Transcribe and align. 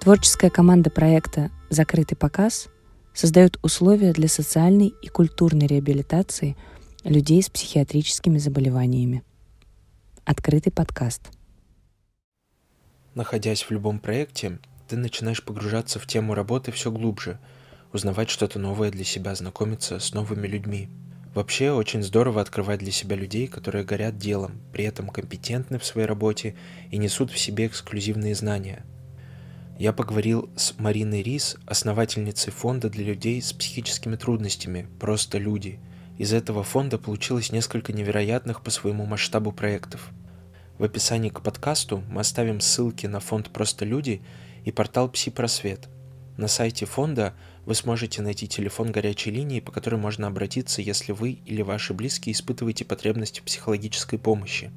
Творческая 0.00 0.48
команда 0.48 0.88
проекта 0.88 1.50
«Закрытый 1.68 2.16
показ» 2.16 2.70
создает 3.12 3.58
условия 3.62 4.14
для 4.14 4.28
социальной 4.28 4.94
и 5.02 5.08
культурной 5.08 5.66
реабилитации 5.66 6.56
людей 7.04 7.42
с 7.42 7.50
психиатрическими 7.50 8.38
заболеваниями. 8.38 9.22
Открытый 10.24 10.72
подкаст. 10.72 11.28
Находясь 13.14 13.62
в 13.62 13.70
любом 13.72 13.98
проекте, 13.98 14.58
ты 14.88 14.96
начинаешь 14.96 15.44
погружаться 15.44 15.98
в 15.98 16.06
тему 16.06 16.32
работы 16.32 16.72
все 16.72 16.90
глубже, 16.90 17.38
узнавать 17.92 18.30
что-то 18.30 18.58
новое 18.58 18.90
для 18.90 19.04
себя, 19.04 19.34
знакомиться 19.34 19.98
с 19.98 20.14
новыми 20.14 20.46
людьми. 20.46 20.88
Вообще, 21.34 21.72
очень 21.72 22.02
здорово 22.02 22.40
открывать 22.40 22.78
для 22.78 22.90
себя 22.90 23.16
людей, 23.16 23.48
которые 23.48 23.84
горят 23.84 24.16
делом, 24.16 24.62
при 24.72 24.86
этом 24.86 25.10
компетентны 25.10 25.78
в 25.78 25.84
своей 25.84 26.06
работе 26.06 26.56
и 26.90 26.96
несут 26.96 27.30
в 27.30 27.38
себе 27.38 27.66
эксклюзивные 27.66 28.34
знания– 28.34 28.82
я 29.80 29.94
поговорил 29.94 30.50
с 30.56 30.78
Мариной 30.78 31.22
Рис, 31.22 31.56
основательницей 31.64 32.52
фонда 32.52 32.90
для 32.90 33.02
людей 33.02 33.40
с 33.40 33.54
психическими 33.54 34.14
трудностями 34.16 34.86
«Просто 35.00 35.38
люди». 35.38 35.80
Из 36.18 36.34
этого 36.34 36.62
фонда 36.62 36.98
получилось 36.98 37.50
несколько 37.50 37.94
невероятных 37.94 38.62
по 38.62 38.70
своему 38.70 39.06
масштабу 39.06 39.52
проектов. 39.52 40.10
В 40.76 40.84
описании 40.84 41.30
к 41.30 41.40
подкасту 41.40 42.04
мы 42.10 42.20
оставим 42.20 42.60
ссылки 42.60 43.06
на 43.06 43.20
фонд 43.20 43.48
«Просто 43.48 43.86
люди» 43.86 44.20
и 44.66 44.70
портал 44.70 45.08
«Пси-просвет». 45.08 45.88
На 46.36 46.46
сайте 46.46 46.84
фонда 46.84 47.32
вы 47.64 47.74
сможете 47.74 48.20
найти 48.20 48.46
телефон 48.46 48.92
горячей 48.92 49.30
линии, 49.30 49.60
по 49.60 49.72
которой 49.72 49.96
можно 49.96 50.26
обратиться, 50.26 50.82
если 50.82 51.12
вы 51.12 51.38
или 51.46 51.62
ваши 51.62 51.94
близкие 51.94 52.34
испытываете 52.34 52.84
потребность 52.84 53.40
в 53.40 53.44
психологической 53.44 54.18
помощи. 54.18 54.72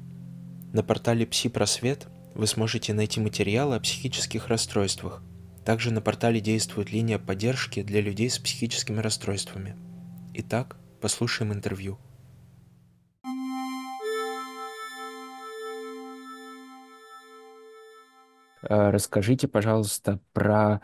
На 0.72 0.82
портале 0.82 1.26
«Пси-просвет» 1.26 2.06
вы 2.34 2.46
сможете 2.46 2.92
найти 2.92 3.20
материалы 3.20 3.76
о 3.76 3.80
психических 3.80 4.48
расстройствах. 4.48 5.22
Также 5.64 5.92
на 5.92 6.00
портале 6.00 6.40
действует 6.40 6.92
линия 6.92 7.18
поддержки 7.18 7.82
для 7.82 8.00
людей 8.00 8.28
с 8.28 8.38
психическими 8.38 9.00
расстройствами. 9.00 9.76
Итак, 10.34 10.76
послушаем 11.00 11.52
интервью. 11.52 11.98
Э, 18.62 18.90
расскажите, 18.90 19.48
пожалуйста, 19.48 20.20
про 20.32 20.80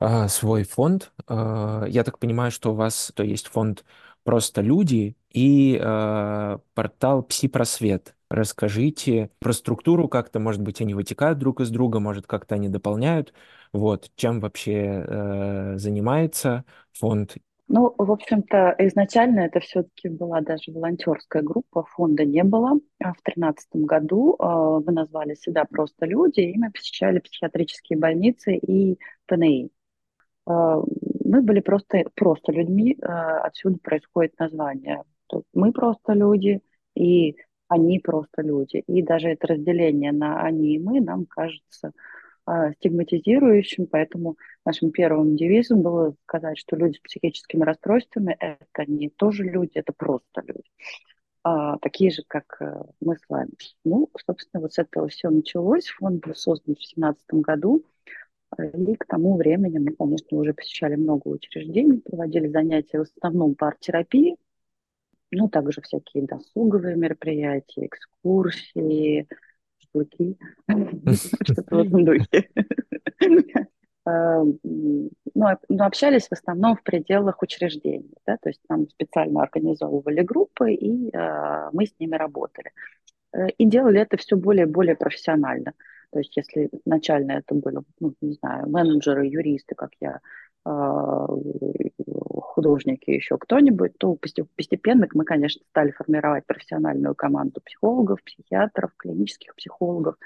э, 0.00 0.28
свой 0.28 0.64
фонд. 0.64 1.12
Э, 1.28 1.84
я 1.88 2.04
так 2.04 2.18
понимаю, 2.18 2.50
что 2.50 2.72
у 2.72 2.74
вас 2.74 3.12
то 3.14 3.22
есть 3.22 3.48
фонд 3.48 3.84
«Просто 4.30 4.60
люди» 4.60 5.16
и 5.32 5.76
э, 5.76 6.58
портал 6.74 7.24
«Пси-просвет». 7.24 8.14
Расскажите 8.28 9.28
про 9.40 9.52
структуру 9.52 10.06
как-то, 10.06 10.38
может 10.38 10.62
быть, 10.62 10.80
они 10.80 10.94
вытекают 10.94 11.40
друг 11.40 11.60
из 11.60 11.70
друга, 11.70 11.98
может, 11.98 12.28
как-то 12.28 12.54
они 12.54 12.68
дополняют. 12.68 13.34
Вот, 13.72 14.08
чем 14.14 14.38
вообще 14.38 15.04
э, 15.04 15.78
занимается 15.78 16.64
фонд? 16.92 17.38
Ну, 17.66 17.92
в 17.98 18.12
общем-то, 18.12 18.76
изначально 18.78 19.40
это 19.40 19.58
все-таки 19.58 20.08
была 20.08 20.42
даже 20.42 20.70
волонтерская 20.70 21.42
группа, 21.42 21.82
фонда 21.82 22.24
не 22.24 22.44
было. 22.44 22.78
А 23.02 23.12
в 23.14 23.22
2013 23.24 23.68
году 23.84 24.36
э, 24.38 24.44
мы 24.86 24.92
назвали 24.92 25.34
себя 25.34 25.64
«Просто 25.64 26.06
люди», 26.06 26.38
и 26.38 26.56
мы 26.56 26.70
посещали 26.70 27.18
психиатрические 27.18 27.98
больницы 27.98 28.54
и 28.54 28.96
ПНИ. 29.26 29.72
Э, 30.50 30.82
мы 31.24 31.42
были 31.42 31.60
просто, 31.60 32.04
просто 32.14 32.52
людьми, 32.52 32.96
э, 33.00 33.06
отсюда 33.06 33.78
происходит 33.82 34.38
название. 34.38 35.04
Мы 35.54 35.72
просто 35.72 36.12
люди, 36.12 36.60
и 36.94 37.36
они 37.68 38.00
просто 38.00 38.42
люди. 38.42 38.82
И 38.88 39.02
даже 39.02 39.28
это 39.28 39.46
разделение 39.48 40.12
на 40.12 40.42
они 40.42 40.74
и 40.74 40.78
мы 40.78 41.00
нам 41.00 41.26
кажется 41.26 41.92
э, 42.46 42.72
стигматизирующим, 42.78 43.86
поэтому 43.86 44.36
нашим 44.64 44.90
первым 44.90 45.36
девизом 45.36 45.82
было 45.82 46.14
сказать, 46.26 46.58
что 46.58 46.76
люди 46.76 46.96
с 46.96 47.00
психическими 47.00 47.62
расстройствами– 47.62 48.36
это 48.40 48.90
не 48.90 49.08
тоже 49.10 49.44
люди, 49.44 49.72
это 49.74 49.92
просто 49.92 50.42
люди. 50.44 50.68
А, 51.42 51.78
такие 51.78 52.10
же, 52.10 52.22
как 52.28 52.60
мы 53.00 53.16
с 53.16 53.22
вами. 53.28 53.52
Ну, 53.84 54.10
собственно, 54.26 54.60
вот 54.60 54.74
с 54.74 54.78
этого 54.78 55.08
все 55.08 55.30
началось. 55.30 55.88
Фонд 55.88 56.26
был 56.26 56.34
создан 56.34 56.74
в 56.74 56.78
2017 56.78 57.24
году. 57.34 57.84
И 58.58 58.96
к 58.96 59.06
тому 59.06 59.36
времени 59.36 59.78
мы, 59.78 59.92
конечно, 59.92 60.38
уже 60.38 60.54
посещали 60.54 60.96
много 60.96 61.28
учреждений, 61.28 62.00
проводили 62.00 62.48
занятия 62.48 62.98
в 62.98 63.02
основном 63.02 63.54
по 63.54 63.68
арт-терапии, 63.68 64.36
ну, 65.30 65.48
также 65.48 65.80
всякие 65.80 66.26
досуговые 66.26 66.96
мероприятия, 66.96 67.86
экскурсии, 67.86 69.28
шашлыки, 69.78 70.36
что-то 71.44 71.76
в 71.76 71.78
этом 71.78 72.04
духе. 72.04 72.50
Эм, 74.06 74.58
ну, 74.64 75.46
но 75.68 75.84
общались 75.84 76.28
в 76.28 76.32
основном 76.32 76.76
в 76.76 76.82
пределах 76.82 77.42
учреждений, 77.42 78.14
да, 78.26 78.38
то 78.40 78.48
есть 78.48 78.60
нам 78.68 78.88
специально 78.88 79.42
организовывали 79.42 80.22
группы, 80.22 80.72
и 80.72 81.10
э, 81.14 81.68
мы 81.72 81.86
с 81.86 81.94
ними 81.98 82.16
работали. 82.16 82.72
Э, 83.32 83.48
и 83.50 83.66
делали 83.66 84.00
это 84.00 84.16
все 84.16 84.36
более 84.36 84.66
и 84.66 84.70
более 84.70 84.96
профессионально. 84.96 85.74
То 86.12 86.18
есть 86.18 86.36
если 86.36 86.68
изначально 86.84 87.32
это 87.32 87.54
были, 87.54 87.78
ну, 88.00 88.14
не 88.20 88.32
знаю, 88.34 88.68
менеджеры, 88.68 89.26
юристы, 89.26 89.74
как 89.74 89.90
я, 90.00 90.20
а, 90.64 91.26
художники, 92.40 93.10
еще 93.10 93.38
кто-нибудь, 93.38 93.96
то 93.98 94.16
постепенно 94.56 95.08
мы, 95.14 95.24
конечно, 95.24 95.62
стали 95.70 95.92
формировать 95.92 96.46
профессиональную 96.46 97.14
команду 97.14 97.60
психологов, 97.64 98.22
психиатров, 98.24 98.90
клинических 98.96 99.54
психологов, 99.54 100.16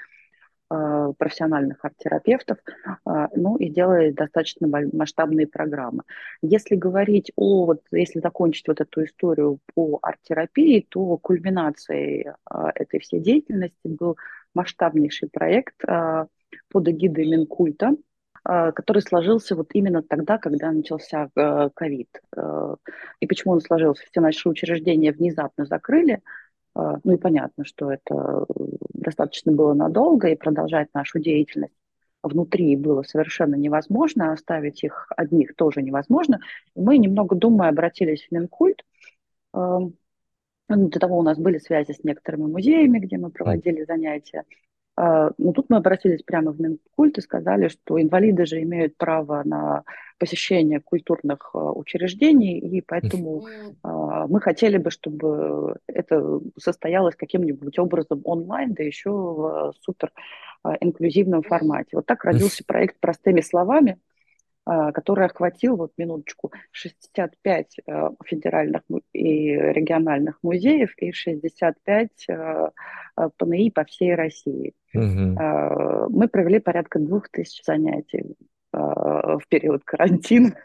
а, 0.67 1.13
профессиональных 1.13 1.85
арт-терапевтов, 1.85 2.57
а, 3.05 3.29
ну 3.35 3.55
и 3.57 3.69
делали 3.69 4.11
достаточно 4.11 4.67
масштабные 4.67 5.45
программы. 5.47 6.03
Если 6.41 6.75
говорить 6.75 7.31
о, 7.35 7.65
вот 7.65 7.83
если 7.91 8.19
закончить 8.19 8.67
вот 8.67 8.81
эту 8.81 9.03
историю 9.03 9.59
по 9.75 9.99
арт-терапии, 10.01 10.85
то 10.89 11.17
кульминацией 11.17 12.31
этой 12.75 12.99
всей 12.99 13.19
деятельности 13.19 13.87
был 13.87 14.17
масштабнейший 14.55 15.29
проект 15.29 15.75
под 15.81 16.87
эгидой 16.87 17.25
Минкульта, 17.27 17.95
а, 18.43 18.71
который 18.71 19.01
сложился 19.01 19.55
вот 19.55 19.69
именно 19.73 20.03
тогда, 20.03 20.37
когда 20.37 20.71
начался 20.71 21.29
э, 21.35 21.69
ковид. 21.73 22.21
И 23.19 23.27
почему 23.27 23.53
он 23.53 23.61
сложился? 23.61 24.03
Все 24.09 24.21
наши 24.21 24.47
учреждения 24.47 25.11
внезапно 25.11 25.65
закрыли, 25.65 26.21
а, 26.75 26.99
ну 27.03 27.13
и 27.13 27.17
понятно, 27.17 27.65
что 27.65 27.91
это 27.91 28.45
достаточно 28.93 29.51
было 29.51 29.73
надолго, 29.73 30.27
и 30.27 30.35
продолжать 30.35 30.89
нашу 30.93 31.19
деятельность 31.19 31.73
внутри 32.21 32.75
было 32.75 33.03
совершенно 33.03 33.55
невозможно, 33.55 34.31
оставить 34.31 34.83
их 34.83 35.11
одних 35.15 35.55
тоже 35.55 35.81
невозможно. 35.81 36.39
Мы, 36.75 36.97
немного 36.97 37.35
думая, 37.35 37.69
обратились 37.69 38.27
в 38.27 38.31
Минкульт. 38.31 38.83
Ну, 40.67 40.89
до 40.89 40.99
того 40.99 41.19
у 41.19 41.21
нас 41.21 41.37
были 41.37 41.57
связи 41.57 41.91
с 41.91 42.03
некоторыми 42.03 42.47
музеями, 42.47 42.99
где 42.99 43.17
мы 43.17 43.29
проводили 43.29 43.83
занятия. 43.83 44.43
А, 44.97 45.25
Но 45.25 45.33
ну, 45.37 45.53
тут 45.53 45.69
мы 45.69 45.77
обратились 45.77 46.23
прямо 46.23 46.51
в 46.51 46.59
Минкульт 46.59 47.17
и 47.17 47.21
сказали, 47.21 47.67
что 47.67 48.01
инвалиды 48.01 48.45
же 48.45 48.61
имеют 48.61 48.95
право 48.97 49.43
на 49.43 49.83
посещение 50.17 50.79
культурных 50.79 51.51
а, 51.53 51.71
учреждений, 51.73 52.59
и 52.59 52.81
поэтому 52.81 53.45
а, 53.83 54.27
мы 54.27 54.39
хотели 54.39 54.77
бы, 54.77 54.91
чтобы 54.91 55.75
это 55.87 56.39
состоялось 56.57 57.15
каким-нибудь 57.15 57.77
образом 57.77 58.21
онлайн, 58.23 58.73
да 58.73 58.83
еще 58.83 59.11
в 59.11 59.73
супер 59.81 60.11
инклюзивном 60.79 61.43
формате. 61.43 61.89
Вот 61.93 62.05
так 62.05 62.23
родился 62.23 62.63
проект 62.65 62.99
«Простыми 62.99 63.41
словами», 63.41 63.99
который 64.65 65.25
охватил, 65.25 65.75
вот 65.77 65.91
минуточку, 65.97 66.51
65 66.71 67.77
э, 67.85 68.09
федеральных 68.25 68.81
и 69.13 69.51
региональных 69.51 70.39
музеев 70.41 70.91
и 70.97 71.11
65 71.11 72.09
э, 72.27 72.69
э, 73.17 73.29
ПНИ 73.37 73.71
по 73.71 73.85
всей 73.85 74.15
России. 74.15 74.73
Угу. 74.93 76.09
Мы 76.09 76.27
провели 76.29 76.59
порядка 76.59 76.99
двух 76.99 77.29
тысяч 77.29 77.63
занятий 77.63 78.35
в 78.71 79.41
период 79.49 79.83
карантина. 79.83 80.55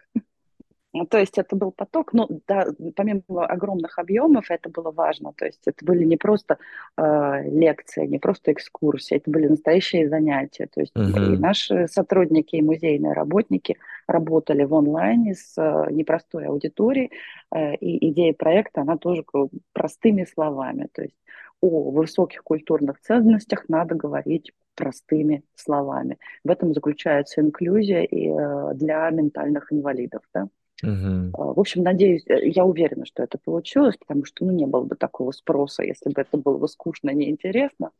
Ну, 0.92 1.06
то 1.06 1.18
есть 1.18 1.38
это 1.38 1.54
был 1.54 1.70
поток, 1.70 2.12
но 2.12 2.28
да, 2.48 2.66
помимо 2.96 3.22
огромных 3.46 3.98
объемов 3.98 4.50
это 4.50 4.68
было 4.68 4.90
важно. 4.90 5.32
То 5.36 5.46
есть 5.46 5.60
это 5.66 5.84
были 5.84 6.04
не 6.04 6.16
просто 6.16 6.58
э, 6.96 7.48
лекции, 7.48 8.06
не 8.06 8.18
просто 8.18 8.52
экскурсии, 8.52 9.16
это 9.16 9.30
были 9.30 9.46
настоящие 9.46 10.08
занятия. 10.08 10.66
То 10.66 10.80
есть 10.80 10.96
uh-huh. 10.96 11.34
и 11.34 11.38
наши 11.38 11.86
сотрудники, 11.86 12.56
и 12.56 12.62
музейные 12.62 13.12
работники 13.12 13.76
работали 14.08 14.64
в 14.64 14.74
онлайне 14.74 15.34
с 15.34 15.56
э, 15.56 15.92
непростой 15.92 16.46
аудиторией. 16.46 17.12
Э, 17.54 17.76
и 17.76 18.10
идея 18.10 18.34
проекта, 18.34 18.80
она 18.80 18.96
тоже 18.96 19.24
простыми 19.72 20.24
словами. 20.24 20.88
То 20.92 21.02
есть 21.02 21.16
о 21.60 21.90
высоких 21.90 22.42
культурных 22.42 23.00
ценностях 23.00 23.68
надо 23.68 23.94
говорить 23.94 24.52
простыми 24.74 25.44
словами. 25.54 26.18
В 26.42 26.50
этом 26.50 26.74
заключается 26.74 27.42
инклюзия 27.42 28.02
и 28.02 28.28
э, 28.28 28.74
для 28.74 29.08
ментальных 29.10 29.72
инвалидов. 29.72 30.22
Да? 30.34 30.48
Угу. 30.82 31.30
В 31.54 31.60
общем, 31.60 31.82
надеюсь, 31.82 32.24
э, 32.26 32.48
я 32.48 32.64
уверена, 32.64 33.04
что 33.04 33.22
это 33.22 33.38
получилось, 33.38 33.96
потому 33.96 34.24
что 34.24 34.44
ну, 34.44 34.52
не 34.52 34.66
было 34.66 34.84
бы 34.84 34.96
такого 34.96 35.32
спроса, 35.32 35.82
если 35.82 36.10
бы 36.10 36.20
это 36.20 36.36
было 36.36 36.58
бы 36.58 36.68
скучно, 36.68 37.10
неинтересно. 37.10 37.90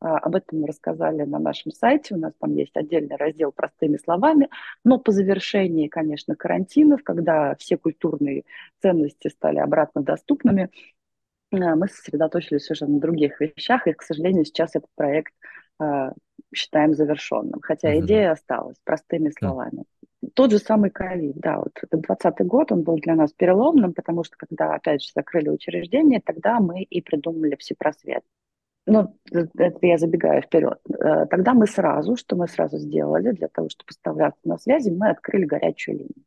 А, 0.00 0.18
об 0.18 0.36
этом 0.36 0.60
мы 0.60 0.68
рассказали 0.68 1.22
на 1.22 1.38
нашем 1.38 1.72
сайте. 1.72 2.14
У 2.14 2.18
нас 2.18 2.32
там 2.38 2.54
есть 2.54 2.76
отдельный 2.76 3.16
раздел 3.16 3.52
простыми 3.52 3.96
словами. 3.96 4.48
Но 4.84 4.98
по 4.98 5.12
завершении, 5.12 5.88
конечно, 5.88 6.36
карантинов, 6.36 7.02
когда 7.02 7.54
все 7.56 7.76
культурные 7.76 8.44
ценности 8.80 9.28
стали 9.28 9.58
обратно 9.58 10.02
доступными, 10.02 10.70
а, 11.52 11.76
мы 11.76 11.88
сосредоточились 11.88 12.70
уже 12.70 12.86
на 12.86 13.00
других 13.00 13.40
вещах. 13.40 13.86
И, 13.86 13.92
к 13.92 14.02
сожалению, 14.02 14.44
сейчас 14.44 14.70
этот 14.74 14.90
проект 14.94 15.32
считаем 16.52 16.92
завершенным. 16.92 17.60
Хотя 17.60 17.96
идея 18.00 18.32
осталась, 18.32 18.76
простыми 18.82 19.30
словами. 19.30 19.84
Тот 20.34 20.50
же 20.50 20.58
самый 20.58 20.90
ковид, 20.90 21.36
да, 21.36 21.58
вот 21.58 21.72
этот 21.82 22.00
20 22.02 22.46
год, 22.46 22.72
он 22.72 22.82
был 22.82 22.96
для 22.96 23.14
нас 23.14 23.32
переломным, 23.32 23.94
потому 23.94 24.24
что 24.24 24.36
когда, 24.36 24.74
опять 24.74 25.02
же, 25.02 25.10
закрыли 25.14 25.48
учреждение, 25.48 26.20
тогда 26.24 26.60
мы 26.60 26.82
и 26.82 27.00
придумали 27.00 27.56
всепросвет 27.56 28.22
ну, 28.88 29.14
это 29.30 29.78
я 29.82 29.98
забегаю 29.98 30.42
вперед. 30.42 30.78
Э, 30.88 31.26
тогда 31.26 31.54
мы 31.54 31.66
сразу, 31.66 32.16
что 32.16 32.36
мы 32.36 32.48
сразу 32.48 32.78
сделали 32.78 33.32
для 33.32 33.48
того, 33.48 33.68
чтобы 33.68 33.90
оставаться 33.90 34.40
на 34.44 34.58
связи, 34.58 34.90
мы 34.90 35.10
открыли 35.10 35.44
горячую 35.44 35.98
линию. 35.98 36.24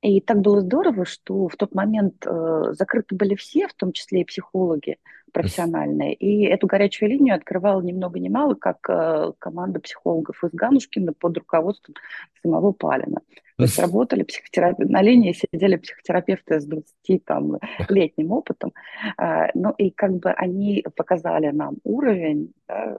И 0.00 0.20
так 0.20 0.40
было 0.40 0.60
здорово, 0.60 1.04
что 1.04 1.48
в 1.48 1.56
тот 1.56 1.74
момент 1.74 2.24
э, 2.26 2.72
закрыты 2.72 3.14
были 3.14 3.34
все, 3.34 3.68
в 3.68 3.74
том 3.74 3.92
числе 3.92 4.22
и 4.22 4.24
психологи 4.24 4.96
профессиональные. 5.32 6.14
И 6.14 6.44
эту 6.44 6.66
горячую 6.66 7.10
линию 7.10 7.34
открывала 7.34 7.80
ни 7.80 7.92
много 7.92 8.18
ни 8.18 8.28
мало, 8.28 8.54
как 8.54 8.78
э, 8.88 9.32
команда 9.38 9.80
психологов 9.80 10.42
из 10.44 10.50
Ганушкина 10.52 11.12
под 11.12 11.38
руководством 11.38 11.94
самого 12.42 12.72
Палина. 12.72 13.20
То 13.58 13.64
есть 13.64 13.78
работали 13.80 14.22
психотерапи... 14.22 14.84
на 14.84 15.02
линии 15.02 15.32
сидели 15.32 15.74
психотерапевты 15.76 16.60
с 16.60 16.64
20 16.64 17.24
там, 17.24 17.58
летним 17.88 18.30
опытом. 18.30 18.72
А, 19.16 19.48
ну 19.54 19.72
и 19.72 19.90
как 19.90 20.12
бы 20.12 20.30
они 20.30 20.84
показали 20.94 21.50
нам 21.50 21.78
уровень 21.82 22.52
да, 22.68 22.96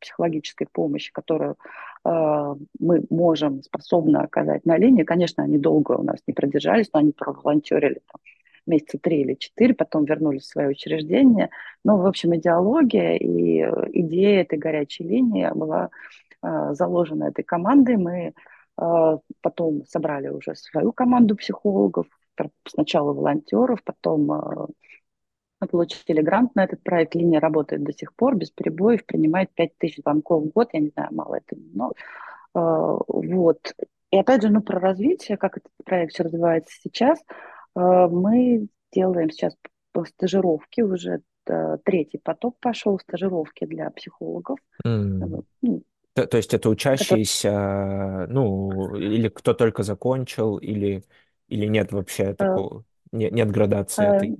психологической 0.00 0.66
помощи, 0.70 1.12
которую 1.12 1.56
а, 2.02 2.56
мы 2.80 3.04
можем, 3.08 3.62
способны 3.62 4.16
оказать 4.16 4.66
на 4.66 4.76
линии. 4.76 5.04
Конечно, 5.04 5.44
они 5.44 5.58
долго 5.58 5.92
у 5.92 6.02
нас 6.02 6.18
не 6.26 6.34
продержались, 6.34 6.90
но 6.92 6.98
они 6.98 7.12
проволонтерили 7.12 8.00
там, 8.10 8.20
месяца 8.66 8.98
три 8.98 9.20
или 9.22 9.34
четыре, 9.34 9.74
потом 9.74 10.04
вернулись 10.04 10.42
в 10.42 10.48
свое 10.48 10.68
учреждение. 10.68 11.50
Ну, 11.84 11.98
в 11.98 12.06
общем, 12.06 12.34
идеология 12.36 13.16
и 13.16 13.60
идея 14.00 14.42
этой 14.42 14.58
горячей 14.58 15.04
линии 15.04 15.48
была 15.54 15.90
а, 16.40 16.74
заложена 16.74 17.24
этой 17.24 17.42
командой. 17.44 17.96
Мы 17.96 18.34
а, 18.76 19.18
потом 19.40 19.84
собрали 19.86 20.28
уже 20.28 20.54
свою 20.54 20.92
команду 20.92 21.36
психологов, 21.36 22.06
сначала 22.66 23.12
волонтеров, 23.12 23.82
потом 23.84 24.70
получили 25.70 26.20
грант 26.20 26.54
на 26.54 26.64
этот 26.64 26.82
проект. 26.82 27.14
Линия 27.14 27.40
работает 27.40 27.84
до 27.84 27.92
сих 27.92 28.14
пор 28.14 28.36
без 28.36 28.50
перебоев, 28.50 29.06
принимает 29.06 29.50
5000 29.54 30.02
звонков 30.02 30.44
в 30.44 30.48
год. 30.48 30.70
Я 30.72 30.80
не 30.80 30.88
знаю, 30.88 31.08
мало 31.12 31.36
это, 31.36 31.56
но 31.72 31.92
вот. 32.54 33.74
И 34.10 34.16
опять 34.16 34.42
же, 34.42 34.48
ну, 34.48 34.62
про 34.62 34.78
развитие, 34.78 35.36
как 35.36 35.56
этот 35.56 35.72
проект 35.84 36.20
развивается 36.20 36.72
сейчас, 36.80 37.18
мы 37.74 38.68
делаем 38.92 39.30
сейчас 39.30 39.56
стажировки 40.06 40.80
уже 40.80 41.22
третий 41.84 42.18
поток 42.18 42.56
пошел 42.60 42.98
стажировки 42.98 43.66
для 43.66 43.90
психологов. 43.90 44.58
Mm. 44.84 45.82
То, 46.14 46.26
то 46.26 46.36
есть 46.36 46.54
это 46.54 46.70
учащиеся, 46.70 47.48
это... 47.48 48.32
ну, 48.32 48.94
или 48.94 49.28
кто 49.28 49.52
только 49.52 49.82
закончил, 49.82 50.58
или, 50.58 51.02
или 51.48 51.66
нет 51.66 51.90
вообще 51.92 52.22
э, 52.22 52.34
такого, 52.34 52.84
нет, 53.10 53.32
нет 53.32 53.50
градации 53.50 54.04
э, 54.04 54.16
этой? 54.16 54.36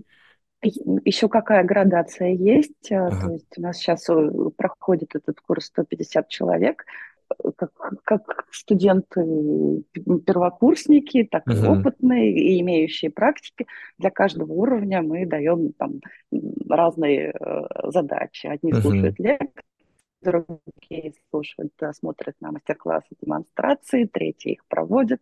Еще 1.04 1.28
какая 1.28 1.64
градация 1.64 2.28
есть? 2.28 2.92
Э, 2.92 3.08
ага. 3.08 3.26
То 3.26 3.32
есть 3.32 3.58
у 3.58 3.60
нас 3.60 3.78
сейчас 3.78 4.06
проходит 4.56 5.16
этот 5.16 5.40
курс 5.40 5.66
150 5.66 6.28
человек, 6.28 6.84
как, 7.56 7.72
как 8.04 8.46
студенты 8.50 9.84
первокурсники, 10.26 11.24
так 11.24 11.48
и 11.48 11.66
опытные, 11.66 12.32
и 12.32 12.60
имеющие 12.60 13.10
практики. 13.10 13.66
Для 13.98 14.10
каждого 14.10 14.52
уровня 14.52 15.02
мы 15.02 15.26
даем 15.26 15.72
там 15.72 16.00
разные 16.68 17.34
задачи. 17.84 18.46
Одни 18.46 18.72
слушают 18.72 19.18
лекции, 19.18 19.62
другие 20.22 21.12
слушают, 21.30 21.72
смотрят 21.92 22.34
на 22.40 22.52
мастер-классы, 22.52 23.08
демонстрации, 23.20 24.04
третьи 24.04 24.52
их 24.52 24.64
проводят. 24.66 25.20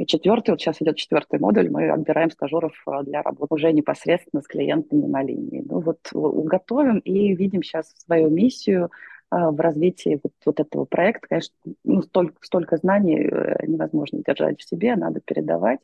И 0.00 0.06
четвертый, 0.06 0.52
вот 0.52 0.60
сейчас 0.62 0.80
идет 0.80 0.96
четвертый 0.96 1.38
модуль, 1.38 1.68
мы 1.68 1.90
отбираем 1.90 2.30
стажеров 2.30 2.72
а, 2.86 3.02
для 3.02 3.20
работы 3.20 3.54
уже 3.54 3.70
непосредственно 3.70 4.40
с 4.40 4.46
клиентами 4.46 5.04
на 5.04 5.22
линии. 5.22 5.62
Ну 5.62 5.80
вот 5.80 5.98
готовим 6.14 7.00
и 7.00 7.34
видим 7.34 7.62
сейчас 7.62 7.92
свою 7.98 8.30
миссию 8.30 8.90
в 9.30 9.60
развитии 9.60 10.20
вот, 10.22 10.32
вот 10.44 10.60
этого 10.60 10.84
проекта. 10.84 11.26
Конечно, 11.28 11.54
ну, 11.84 12.02
столько, 12.02 12.34
столько 12.40 12.76
знаний 12.76 13.20
э, 13.20 13.66
невозможно 13.66 14.22
держать 14.26 14.60
в 14.60 14.68
себе, 14.68 14.96
надо 14.96 15.20
передавать. 15.20 15.80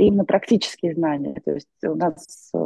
и 0.00 0.06
именно 0.06 0.24
практические 0.24 0.94
знания. 0.94 1.40
То 1.44 1.52
есть 1.52 1.68
у 1.84 1.94
нас 1.94 2.50
э, 2.54 2.58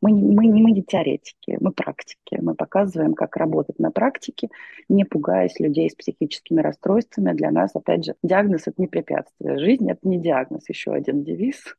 мы, 0.00 0.12
мы, 0.12 0.46
не, 0.46 0.62
мы 0.62 0.70
не 0.70 0.82
теоретики, 0.82 1.58
мы 1.60 1.72
практики. 1.72 2.38
Мы 2.40 2.54
показываем, 2.54 3.14
как 3.14 3.36
работать 3.36 3.78
на 3.78 3.90
практике, 3.90 4.48
не 4.88 5.04
пугаясь 5.04 5.60
людей 5.60 5.90
с 5.90 5.94
психическими 5.94 6.60
расстройствами. 6.60 7.32
Для 7.32 7.50
нас, 7.50 7.72
опять 7.74 8.04
же, 8.04 8.14
диагноз– 8.22 8.62
это 8.66 8.80
не 8.80 8.88
препятствие. 8.88 9.58
Жизнь– 9.58 9.90
это 9.90 10.08
не 10.08 10.18
диагноз, 10.18 10.68
еще 10.68 10.92
один 10.92 11.22
девиз. 11.22 11.76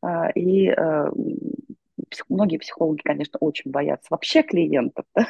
А, 0.00 0.30
и 0.30 0.68
э, 0.68 1.10
многие 2.28 2.58
психологи, 2.58 3.00
конечно, 3.02 3.38
очень 3.40 3.70
боятся 3.70 4.08
вообще 4.10 4.42
клиентов, 4.42 5.06
да? 5.14 5.26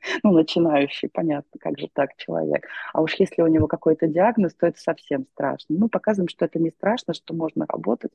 ну, 0.22 0.32
начинающий, 0.32 1.08
понятно, 1.08 1.58
как 1.60 1.78
же 1.78 1.88
так 1.92 2.16
человек. 2.16 2.66
А 2.92 3.02
уж 3.02 3.14
если 3.14 3.42
у 3.42 3.46
него 3.46 3.66
какой-то 3.66 4.06
диагноз, 4.06 4.54
то 4.54 4.66
это 4.66 4.80
совсем 4.80 5.26
страшно. 5.32 5.76
Мы 5.78 5.88
показываем, 5.88 6.28
что 6.28 6.44
это 6.44 6.58
не 6.58 6.70
страшно, 6.70 7.14
что 7.14 7.34
можно 7.34 7.66
работать, 7.68 8.12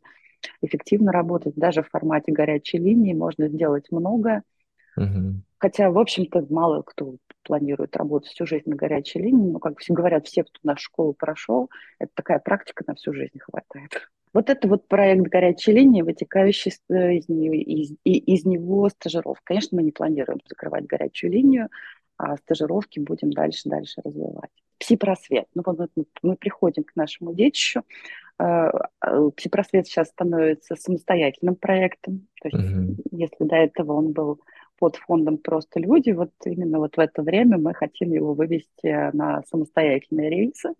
эффективно 0.61 1.11
работать. 1.11 1.55
Даже 1.55 1.83
в 1.83 1.89
формате 1.89 2.31
горячей 2.31 2.77
линии 2.77 3.13
можно 3.13 3.47
сделать 3.47 3.87
многое. 3.91 4.43
Угу. 4.97 5.41
Хотя, 5.57 5.91
в 5.91 5.97
общем-то, 5.97 6.45
мало 6.49 6.81
кто 6.83 7.15
планирует 7.43 7.95
работать 7.95 8.31
всю 8.31 8.45
жизнь 8.45 8.69
на 8.69 8.75
горячей 8.75 9.19
линии. 9.19 9.51
Но, 9.51 9.59
как 9.59 9.79
все 9.79 9.93
говорят, 9.93 10.27
все, 10.27 10.43
кто 10.43 10.59
нашу 10.63 10.85
школу 10.85 11.13
прошел, 11.13 11.69
это 11.99 12.11
такая 12.13 12.39
практика 12.39 12.83
на 12.87 12.95
всю 12.95 13.13
жизнь 13.13 13.39
хватает. 13.39 14.09
Вот 14.33 14.49
это 14.49 14.67
вот 14.67 14.87
проект 14.87 15.21
горячей 15.27 15.73
линии, 15.73 16.01
вытекающий 16.01 16.71
из, 16.71 17.29
из, 17.29 17.95
из 18.03 18.45
него 18.45 18.89
стажировка. 18.89 19.43
Конечно, 19.45 19.77
мы 19.77 19.83
не 19.83 19.91
планируем 19.91 20.39
закрывать 20.47 20.87
горячую 20.87 21.31
линию, 21.31 21.69
а 22.17 22.37
стажировки 22.37 22.99
будем 22.99 23.31
дальше-дальше 23.31 24.01
развивать. 24.03 24.49
Пси-просвет. 24.79 25.45
Ну, 25.53 25.61
вот 25.65 25.89
мы, 25.95 26.05
мы 26.23 26.35
приходим 26.35 26.83
к 26.83 26.95
нашему 26.95 27.33
детищу. 27.33 27.83
А, 28.39 28.69
а, 28.99 29.29
Пси-просвет 29.29 29.85
сейчас 29.85 30.09
становится 30.09 30.75
самостоятельным 30.75 31.55
проектом. 31.55 32.27
То 32.41 32.49
есть, 32.49 32.75
угу. 32.75 32.95
если 33.11 33.43
до 33.45 33.55
этого 33.55 33.93
он 33.93 34.13
был 34.13 34.41
под 34.83 34.97
фондом 34.97 35.37
«Просто 35.37 35.79
люди», 35.79 36.11
вот 36.11 36.31
именно 36.43 36.77
вот 36.77 36.97
в 36.97 36.99
это 36.99 37.21
время 37.21 37.57
мы 37.57 37.73
хотим 37.73 38.11
его 38.11 38.33
вывести 38.33 39.15
на 39.15 39.41
самостоятельные 39.49 40.29
рельсы. 40.29 40.73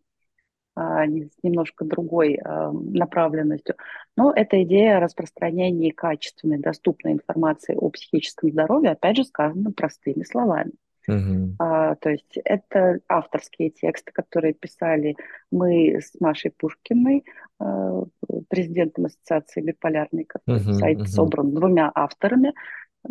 А, 0.76 1.06
с 1.06 1.32
немножко 1.42 1.86
другой 1.86 2.36
а, 2.36 2.72
направленностью. 2.74 3.76
Но 4.18 4.34
эта 4.36 4.62
идея 4.64 5.00
распространения 5.00 5.94
качественной, 5.94 6.58
доступной 6.58 7.14
информации 7.14 7.76
о 7.76 7.90
психическом 7.92 8.52
здоровье, 8.52 8.92
опять 8.92 9.16
же, 9.16 9.24
сказана 9.24 9.72
простыми 9.72 10.24
словами. 10.24 10.72
Uh-huh. 11.10 11.54
А, 11.60 11.96
то 11.96 12.10
есть 12.10 12.38
это 12.44 13.00
авторские 13.08 13.70
тексты, 13.70 14.12
которые 14.12 14.54
писали 14.54 15.16
мы 15.50 16.02
с 16.02 16.20
Машей 16.20 16.52
Пушкиной, 16.52 17.24
а, 17.60 18.04
президентом 18.50 19.06
Ассоциации 19.06 19.62
биполярной, 19.62 20.28
uh-huh, 20.48 20.74
сайт 20.74 21.00
uh-huh. 21.00 21.06
собран 21.06 21.54
двумя 21.54 21.90
авторами. 21.94 22.54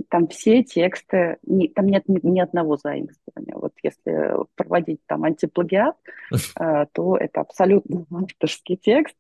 Там 0.09 0.29
все 0.29 0.63
тексты, 0.63 1.37
не, 1.43 1.69
там 1.69 1.87
нет 1.87 2.09
ни, 2.09 2.19
ни 2.23 2.41
одного 2.41 2.77
заимствования. 2.77 3.55
Вот 3.55 3.73
если 3.83 4.31
проводить 4.55 5.01
там 5.07 5.25
антиплагиат, 5.25 5.97
э, 6.61 6.87
то 6.93 7.17
это 7.17 7.41
абсолютно 7.41 8.07
авторский 8.11 8.77
текст, 8.77 9.17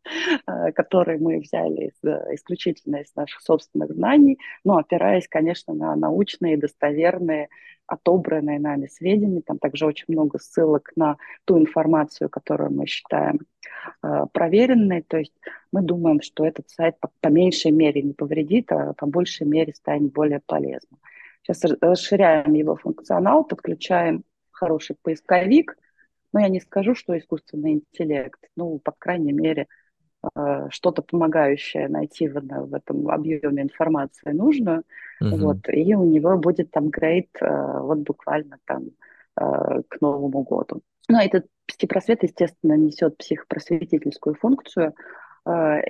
э, 0.47 0.73
который 0.73 1.19
мы 1.19 1.38
взяли 1.38 1.88
из, 1.88 2.35
исключительно 2.35 2.97
из 2.97 3.14
наших 3.14 3.41
собственных 3.43 3.93
знаний, 3.93 4.38
но 4.64 4.79
опираясь, 4.79 5.29
конечно, 5.29 5.75
на 5.75 5.95
научные, 5.97 6.57
достоверные, 6.57 7.49
отобранные 7.87 8.59
нами 8.59 8.87
сведения. 8.87 9.43
Там 9.43 9.59
также 9.59 9.87
очень 9.87 10.07
много 10.09 10.39
ссылок 10.39 10.93
на 10.97 11.17
ту 11.45 11.59
информацию, 11.59 12.31
которую 12.31 12.73
мы 12.73 12.87
считаем 12.87 13.41
э, 14.03 14.27
проверенной. 14.33 15.03
То 15.03 15.19
есть 15.19 15.35
мы 15.73 15.83
думаем, 15.83 16.21
что 16.21 16.45
этот 16.47 16.69
сайт 16.71 16.99
по, 17.01 17.11
по 17.21 17.29
меньшей 17.29 17.71
мере 17.71 18.03
не 18.03 18.15
повредит, 18.15 18.73
а 18.73 18.95
по 18.95 19.07
большей 19.07 19.47
мере 19.47 19.75
станет 19.75 20.12
более 20.12 20.41
полезным. 20.45 20.99
Сейчас 21.43 21.65
расширяем 21.81 22.55
его 22.55 22.77
функционал, 22.77 23.45
подключаем 23.45 24.25
хороший 24.51 24.97
поисковик, 25.03 25.77
но 26.33 26.41
я 26.41 26.49
не 26.49 26.61
скажу, 26.61 26.95
что 26.95 27.19
искусственный 27.19 27.73
интеллект, 27.73 28.41
ну, 28.57 28.79
по 28.79 28.93
крайней 28.93 29.33
мере, 29.33 29.67
что-то 30.71 31.02
помогающее 31.02 31.88
найти 31.88 32.29
в, 32.29 32.41
в 32.41 32.75
этом 32.75 33.09
объеме 33.09 33.62
информации 33.62 34.31
нужную, 34.31 34.85
uh-huh. 35.23 35.37
вот, 35.37 35.59
и 35.69 35.95
у 35.95 36.05
него 36.05 36.38
будет 36.38 36.76
апгрейд 36.76 37.29
э, 37.41 37.79
вот 37.81 37.99
буквально 37.99 38.59
там 38.64 38.85
э, 39.37 39.83
к 39.88 40.00
Новому 40.00 40.43
году. 40.43 40.81
Ну, 41.09 41.19
а 41.19 41.25
этот 41.25 41.47
психопросвет, 41.67 42.23
естественно, 42.23 42.75
несет 42.75 43.17
психопросветительскую 43.17 44.37
функцию, 44.37 44.95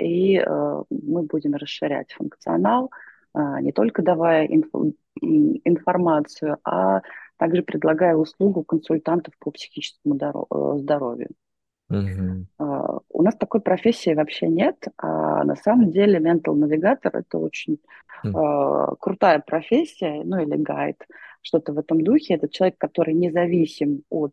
и 0.00 0.42
мы 0.88 1.22
будем 1.24 1.54
расширять 1.54 2.12
функционал, 2.12 2.90
не 3.34 3.72
только 3.72 4.02
давая 4.02 4.48
инф- 4.48 4.94
информацию, 5.20 6.56
а 6.64 7.02
также 7.36 7.62
предлагая 7.62 8.16
услугу 8.16 8.64
консультантов 8.64 9.34
по 9.38 9.50
психическому 9.50 10.18
здоровью. 10.78 11.28
Угу. 11.92 12.46
Uh, 12.58 13.00
у 13.10 13.22
нас 13.22 13.36
такой 13.36 13.60
профессии 13.60 14.14
вообще 14.14 14.48
нет, 14.48 14.76
а 14.96 15.44
на 15.44 15.56
самом 15.56 15.90
деле 15.90 16.18
ментал 16.18 16.54
навигатор 16.54 17.14
это 17.14 17.38
очень 17.38 17.78
uh, 18.24 18.96
крутая 18.98 19.40
профессия, 19.40 20.22
ну 20.24 20.40
или 20.40 20.56
гайд, 20.56 21.06
что-то 21.42 21.72
в 21.72 21.78
этом 21.78 22.02
духе. 22.02 22.34
Это 22.34 22.48
человек, 22.48 22.78
который 22.78 23.14
независим 23.14 24.02
от 24.08 24.32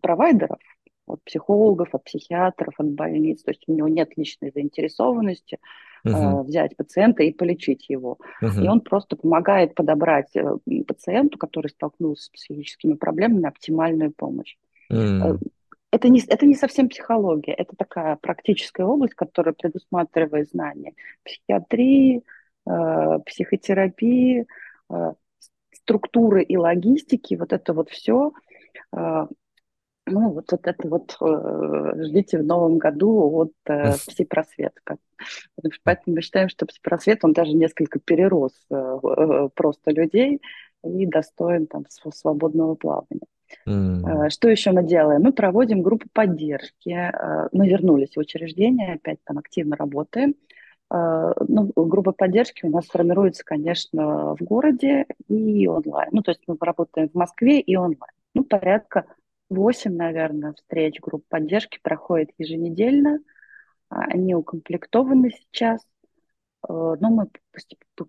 провайдеров, 0.00 0.60
от 1.06 1.22
психологов, 1.24 1.94
от 1.94 2.04
психиатров, 2.04 2.74
от 2.78 2.90
больниц, 2.92 3.42
то 3.42 3.50
есть 3.50 3.64
у 3.66 3.74
него 3.74 3.88
нет 3.88 4.16
личной 4.16 4.50
заинтересованности 4.54 5.58
uh-huh. 6.06 6.42
взять 6.44 6.76
пациента 6.76 7.22
и 7.22 7.32
полечить 7.32 7.88
его. 7.90 8.18
Uh-huh. 8.42 8.64
И 8.64 8.68
он 8.68 8.80
просто 8.80 9.16
помогает 9.16 9.74
подобрать 9.74 10.34
э, 10.36 10.44
пациенту, 10.86 11.38
который 11.38 11.68
столкнулся 11.68 12.24
с 12.24 12.28
психическими 12.28 12.94
проблемами, 12.94 13.46
оптимальную 13.46 14.12
помощь. 14.12 14.56
Uh-huh 14.90 15.38
это 15.90 16.08
не, 16.08 16.20
это 16.26 16.46
не 16.46 16.54
совсем 16.54 16.88
психология, 16.88 17.52
это 17.52 17.74
такая 17.76 18.16
практическая 18.16 18.84
область, 18.84 19.14
которая 19.14 19.54
предусматривает 19.54 20.50
знания 20.50 20.94
психиатрии, 21.24 22.22
э, 22.68 23.18
психотерапии, 23.24 24.46
э, 24.90 25.12
структуры 25.72 26.42
и 26.42 26.56
логистики, 26.56 27.34
вот 27.34 27.52
это 27.52 27.72
вот 27.72 27.88
все. 27.90 28.32
Э, 28.94 29.26
ну, 30.10 30.30
вот, 30.30 30.50
вот 30.50 30.66
это 30.66 30.88
вот 30.88 31.16
э, 31.20 32.02
ждите 32.04 32.38
в 32.38 32.44
новом 32.44 32.78
году 32.78 33.30
от 33.36 33.52
э, 33.66 33.92
что 35.70 35.80
поэтому 35.84 36.16
мы 36.16 36.22
считаем, 36.22 36.48
что 36.48 36.66
псипросвет, 36.66 37.24
он 37.24 37.32
даже 37.32 37.52
несколько 37.52 37.98
перерос 37.98 38.52
э, 38.70 38.74
э, 38.74 39.48
просто 39.54 39.90
людей 39.90 40.40
и 40.84 41.06
достоин 41.06 41.66
там 41.66 41.84
свободного 41.88 42.74
плавания. 42.74 43.26
Mm. 43.66 44.30
Что 44.30 44.48
еще 44.48 44.72
мы 44.72 44.82
делаем? 44.82 45.22
Мы 45.22 45.32
проводим 45.32 45.82
группу 45.82 46.06
поддержки. 46.12 46.90
Э, 46.90 47.48
мы 47.52 47.68
вернулись 47.68 48.14
в 48.14 48.18
учреждение, 48.18 48.94
опять 48.94 49.18
там 49.24 49.38
активно 49.38 49.76
работаем. 49.76 50.34
Э, 50.90 51.32
ну, 51.46 51.72
группа 51.74 52.12
поддержки 52.12 52.64
у 52.64 52.70
нас 52.70 52.86
формируется, 52.86 53.44
конечно, 53.44 54.34
в 54.34 54.42
городе 54.42 55.06
и 55.28 55.66
онлайн. 55.66 56.10
Ну, 56.12 56.22
то 56.22 56.30
есть 56.30 56.42
мы 56.46 56.56
работаем 56.60 57.08
в 57.08 57.14
Москве 57.14 57.60
и 57.60 57.76
онлайн. 57.76 58.12
Ну, 58.34 58.44
порядка 58.44 59.04
8, 59.50 59.94
наверное, 59.94 60.52
встреч 60.52 61.00
групп 61.00 61.24
поддержки 61.28 61.78
проходит 61.82 62.30
еженедельно. 62.38 63.18
Они 63.88 64.34
укомплектованы 64.34 65.30
сейчас. 65.30 65.80
Но 66.68 66.96
мы 67.00 67.28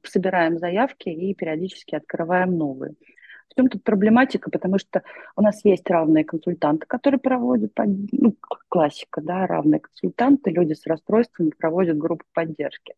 собираем 0.03 0.57
заявки 0.57 1.07
и 1.07 1.33
периодически 1.33 1.95
открываем 1.95 2.57
новые. 2.57 2.95
В 3.49 3.55
чем 3.55 3.67
тут 3.67 3.83
проблематика? 3.83 4.49
Потому 4.49 4.77
что 4.77 5.03
у 5.35 5.41
нас 5.41 5.63
есть 5.65 5.89
равные 5.89 6.23
консультанты, 6.23 6.85
которые 6.85 7.19
проводят, 7.19 7.71
ну, 7.77 8.35
классика, 8.69 9.21
да, 9.21 9.47
равные 9.47 9.79
консультанты, 9.79 10.51
люди 10.51 10.73
с 10.73 10.85
расстройствами 10.85 11.51
проводят 11.57 11.97
группы 11.97 12.25
поддержки. 12.33 12.93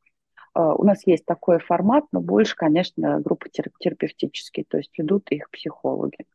Uh, 0.53 0.75
у 0.77 0.84
нас 0.84 1.08
есть 1.08 1.25
такой 1.25 1.60
формат, 1.60 2.03
но 2.12 2.20
больше, 2.20 2.58
конечно, 2.58 3.22
группы 3.22 3.48
терапевтические, 3.50 4.65
то 4.67 4.77
есть 4.77 4.91
ведут 4.98 5.31
их 5.31 5.50
психологи. 5.50 6.25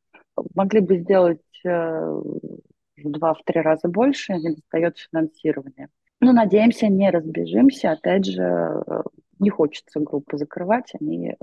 Могли 0.54 0.80
бы 0.80 0.96
сделать 0.96 1.42
uh, 1.66 2.50
в 2.96 3.10
два-три 3.10 3.60
раза 3.60 3.88
больше, 3.88 4.32
не 4.34 4.54
достает 4.54 4.96
финансирования. 4.98 5.90
Но 6.20 6.32
надеемся, 6.32 6.88
не 6.88 7.10
разбежимся. 7.10 7.92
Опять 7.92 8.24
же, 8.24 8.42
э, 8.42 9.02
не 9.38 9.50
хочется 9.50 10.00
группы 10.00 10.38
закрывать, 10.38 10.92
они 11.00 11.36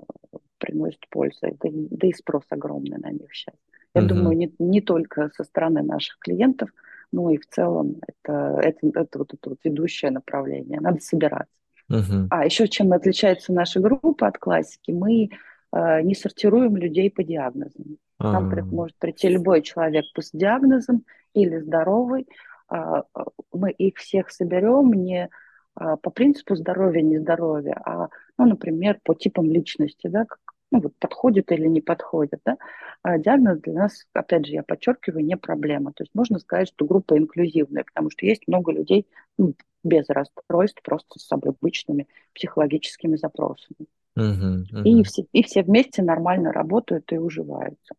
приносят 0.58 1.02
пользу. 1.10 1.40
Да, 1.42 1.70
да 1.72 2.08
и 2.08 2.14
спрос 2.14 2.44
огромный 2.50 2.98
на 2.98 3.12
них 3.12 3.34
сейчас. 3.34 3.56
Я 3.94 4.02
угу. 4.02 4.10
думаю, 4.10 4.38
не, 4.38 4.54
не 4.60 4.82
только 4.82 5.30
со 5.36 5.44
стороны 5.44 5.84
наших 5.84 6.18
клиентов, 6.20 6.70
но 7.12 7.30
и 7.30 7.38
в 7.38 7.48
целом 7.48 7.98
это, 8.08 8.60
это, 8.62 8.88
это 8.96 9.20
вот 9.20 9.34
это 9.34 9.50
вот 9.52 9.60
ведущее 9.64 10.12
направление. 10.12 10.80
Надо 10.80 11.00
собираться. 11.00 11.54
Угу. 11.90 12.28
А 12.32 12.46
еще 12.46 12.68
чем 12.68 12.94
отличается 12.94 13.54
наша 13.54 13.80
группа 13.80 14.28
от 14.28 14.38
классики, 14.38 14.92
мы 14.92 15.30
э, 15.72 16.02
не 16.02 16.16
сортируем 16.16 16.76
людей 16.78 17.12
по 17.12 17.24
диагнозам. 17.24 17.98
К 18.18 18.24
нам 18.24 18.52
а. 18.52 18.64
может 18.64 18.98
прийти 18.98 19.28
любой 19.30 19.62
человек 19.62 20.06
с 20.18 20.32
диагнозом 20.32 21.04
или 21.34 21.60
здоровый. 21.60 22.28
Э, 22.72 23.04
мы 23.52 23.72
их 23.72 23.98
всех 23.98 24.32
соберем 24.32 24.94
не 24.94 25.26
э, 25.26 25.30
по 25.76 26.10
принципу 26.12 26.56
здоровья, 26.56 27.02
не 27.02 27.20
здоровья, 27.20 27.82
а, 27.86 28.10
ну, 28.38 28.46
например, 28.46 29.00
по 29.04 29.16
типам 29.16 29.52
личности, 29.52 30.08
да, 30.08 30.26
как 30.26 30.40
ну, 30.74 30.82
вот 30.82 30.96
подходит 30.98 31.52
или 31.52 31.68
не 31.68 31.82
подходит. 31.82 32.40
Да? 32.44 32.58
А 33.04 33.20
диагноз 33.20 33.60
для 33.60 33.74
нас, 33.74 34.08
опять 34.12 34.48
же, 34.48 34.54
я 34.54 34.64
подчеркиваю, 34.64 35.24
не 35.24 35.38
проблема. 35.38 35.94
То 35.94 36.02
есть 36.04 36.16
можно 36.16 36.40
сказать, 36.40 36.70
что 36.70 36.86
группа 36.86 37.16
инклюзивная, 37.16 37.84
потому 37.84 38.10
что 38.10 38.26
есть 38.26 38.48
много 38.48 38.72
людей 38.72 39.08
ну, 39.38 39.54
без 39.84 40.10
расстройств, 40.10 40.82
просто 40.82 41.20
с 41.20 41.32
обычными 41.32 42.08
психологическими 42.34 43.18
запросами. 43.18 43.86
Uh-huh, 44.18 44.64
uh-huh. 44.72 44.84
И, 44.84 45.04
все, 45.04 45.26
и 45.32 45.44
все 45.44 45.62
вместе 45.62 46.02
нормально 46.02 46.52
работают 46.52 47.12
и 47.12 47.18
уживаются. 47.18 47.94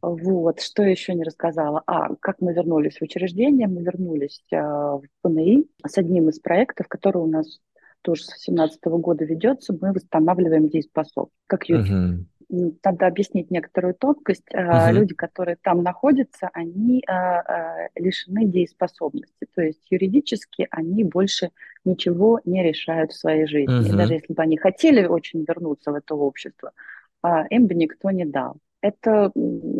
Вот, 0.00 0.60
что 0.60 0.82
еще 0.82 1.14
не 1.14 1.24
рассказала. 1.24 1.82
А, 1.86 2.14
как 2.16 2.40
мы 2.40 2.52
вернулись 2.52 2.98
в 2.98 3.02
учреждение? 3.02 3.68
Мы 3.68 3.82
вернулись 3.82 4.42
э, 4.50 4.56
в 4.56 5.02
ПНИ 5.22 5.66
с 5.86 5.98
одним 5.98 6.28
из 6.28 6.38
проектов, 6.38 6.88
который 6.88 7.18
у 7.18 7.26
нас 7.26 7.60
тоже 8.02 8.24
с 8.24 8.28
2017 8.28 8.84
года 8.84 9.24
ведется, 9.24 9.76
мы 9.80 9.92
восстанавливаем 9.92 10.68
дееспособность, 10.68 11.36
как 11.46 11.68
юрист. 11.68 11.90
Uh-huh. 11.90 12.76
Надо 12.84 13.06
объяснить 13.06 13.50
некоторую 13.50 13.94
тонкость. 13.94 14.44
Uh-huh. 14.52 14.92
Люди, 14.92 15.14
которые 15.14 15.56
там 15.62 15.82
находятся, 15.82 16.50
они 16.52 17.02
а, 17.08 17.40
а, 17.40 17.88
лишены 17.94 18.44
дееспособности. 18.44 19.46
То 19.54 19.62
есть 19.62 19.86
юридически 19.90 20.68
они 20.70 21.04
больше 21.04 21.50
ничего 21.84 22.40
не 22.44 22.62
решают 22.62 23.12
в 23.12 23.18
своей 23.18 23.46
жизни. 23.46 23.88
И 23.88 23.92
даже 23.92 24.14
если 24.14 24.34
бы 24.34 24.42
они 24.42 24.58
хотели 24.58 25.06
очень 25.06 25.44
вернуться 25.48 25.92
в 25.92 25.94
это 25.94 26.14
общество, 26.14 26.72
им 27.50 27.68
бы 27.68 27.74
никто 27.74 28.10
не 28.10 28.24
дал. 28.24 28.56
Это 28.82 29.30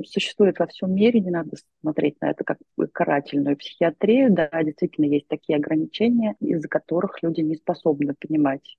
существует 0.06 0.60
во 0.60 0.68
всем 0.68 0.94
мире, 0.94 1.18
не 1.20 1.30
надо 1.30 1.56
смотреть 1.80 2.20
на 2.20 2.30
это 2.30 2.44
как 2.44 2.58
карательную 2.92 3.56
психиатрию. 3.56 4.32
Да, 4.32 4.48
действительно 4.62 5.06
есть 5.06 5.26
такие 5.26 5.56
ограничения, 5.56 6.36
из-за 6.38 6.68
которых 6.68 7.20
люди 7.20 7.40
не 7.40 7.56
способны 7.56 8.14
понимать 8.14 8.76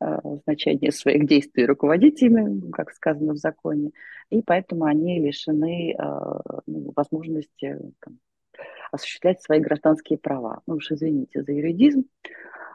э, 0.00 0.18
значение 0.44 0.90
своих 0.90 1.26
действий 1.26 1.66
руководить 1.66 2.22
ими, 2.22 2.70
как 2.70 2.92
сказано 2.92 3.34
в 3.34 3.36
законе, 3.36 3.90
и 4.30 4.40
поэтому 4.40 4.84
они 4.84 5.20
лишены 5.20 5.92
э, 5.92 5.96
ну, 6.66 6.92
возможности 6.96 7.78
там, 8.00 8.18
осуществлять 8.90 9.42
свои 9.42 9.60
гражданские 9.60 10.18
права. 10.18 10.62
Ну 10.66 10.76
уж 10.76 10.90
извините 10.90 11.42
за 11.42 11.52
юридизм. 11.52 12.04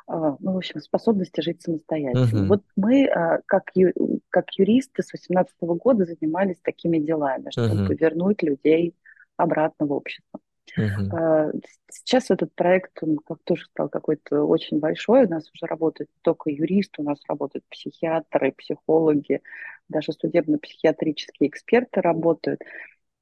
А, 0.06 0.36
ну, 0.40 0.54
в 0.54 0.58
общем, 0.58 0.80
способности 0.82 1.42
жить 1.42 1.62
самостоятельно. 1.62 2.44
Uh-huh. 2.44 2.48
Вот 2.48 2.64
мы, 2.76 3.06
а, 3.06 3.40
как, 3.46 3.72
ю, 3.76 3.92
как 4.30 4.52
юристы 4.58 5.02
с 5.02 5.14
18 5.14 5.56
года 5.62 6.06
занимались 6.06 6.58
такими 6.62 7.00
делами, 7.00 7.50
чтобы 7.52 7.94
uh-huh. 7.94 7.98
вернуть 7.98 8.44
людей 8.44 8.96
обратно 9.38 9.86
в 9.86 9.94
общество. 9.94 10.40
Uh-huh. 10.78 11.62
Сейчас 11.92 12.32
этот 12.32 12.54
проект, 12.56 12.92
он 13.02 13.18
как 13.18 13.40
тоже 13.44 13.66
стал 13.66 13.90
какой-то 13.90 14.44
очень 14.44 14.80
большой. 14.80 15.26
У 15.26 15.30
нас 15.30 15.50
уже 15.54 15.66
работают 15.68 16.10
не 16.10 16.22
только 16.22 16.50
юристы, 16.50 17.02
у 17.02 17.06
нас 17.06 17.20
работают 17.28 17.66
психиатры, 17.70 18.52
психологи, 18.54 19.42
даже 19.88 20.14
судебно-психиатрические 20.14 21.50
эксперты 21.50 22.02
работают. 22.02 22.62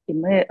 И 0.07 0.13
мы 0.13 0.45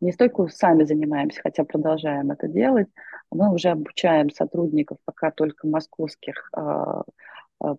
не 0.00 0.12
столько 0.12 0.48
сами 0.48 0.84
занимаемся, 0.84 1.40
хотя 1.42 1.64
продолжаем 1.64 2.30
это 2.30 2.48
делать, 2.48 2.88
мы 3.30 3.52
уже 3.52 3.68
обучаем 3.68 4.30
сотрудников 4.30 4.98
пока 5.04 5.30
только 5.30 5.66
московских 5.66 6.50
э, 6.56 7.02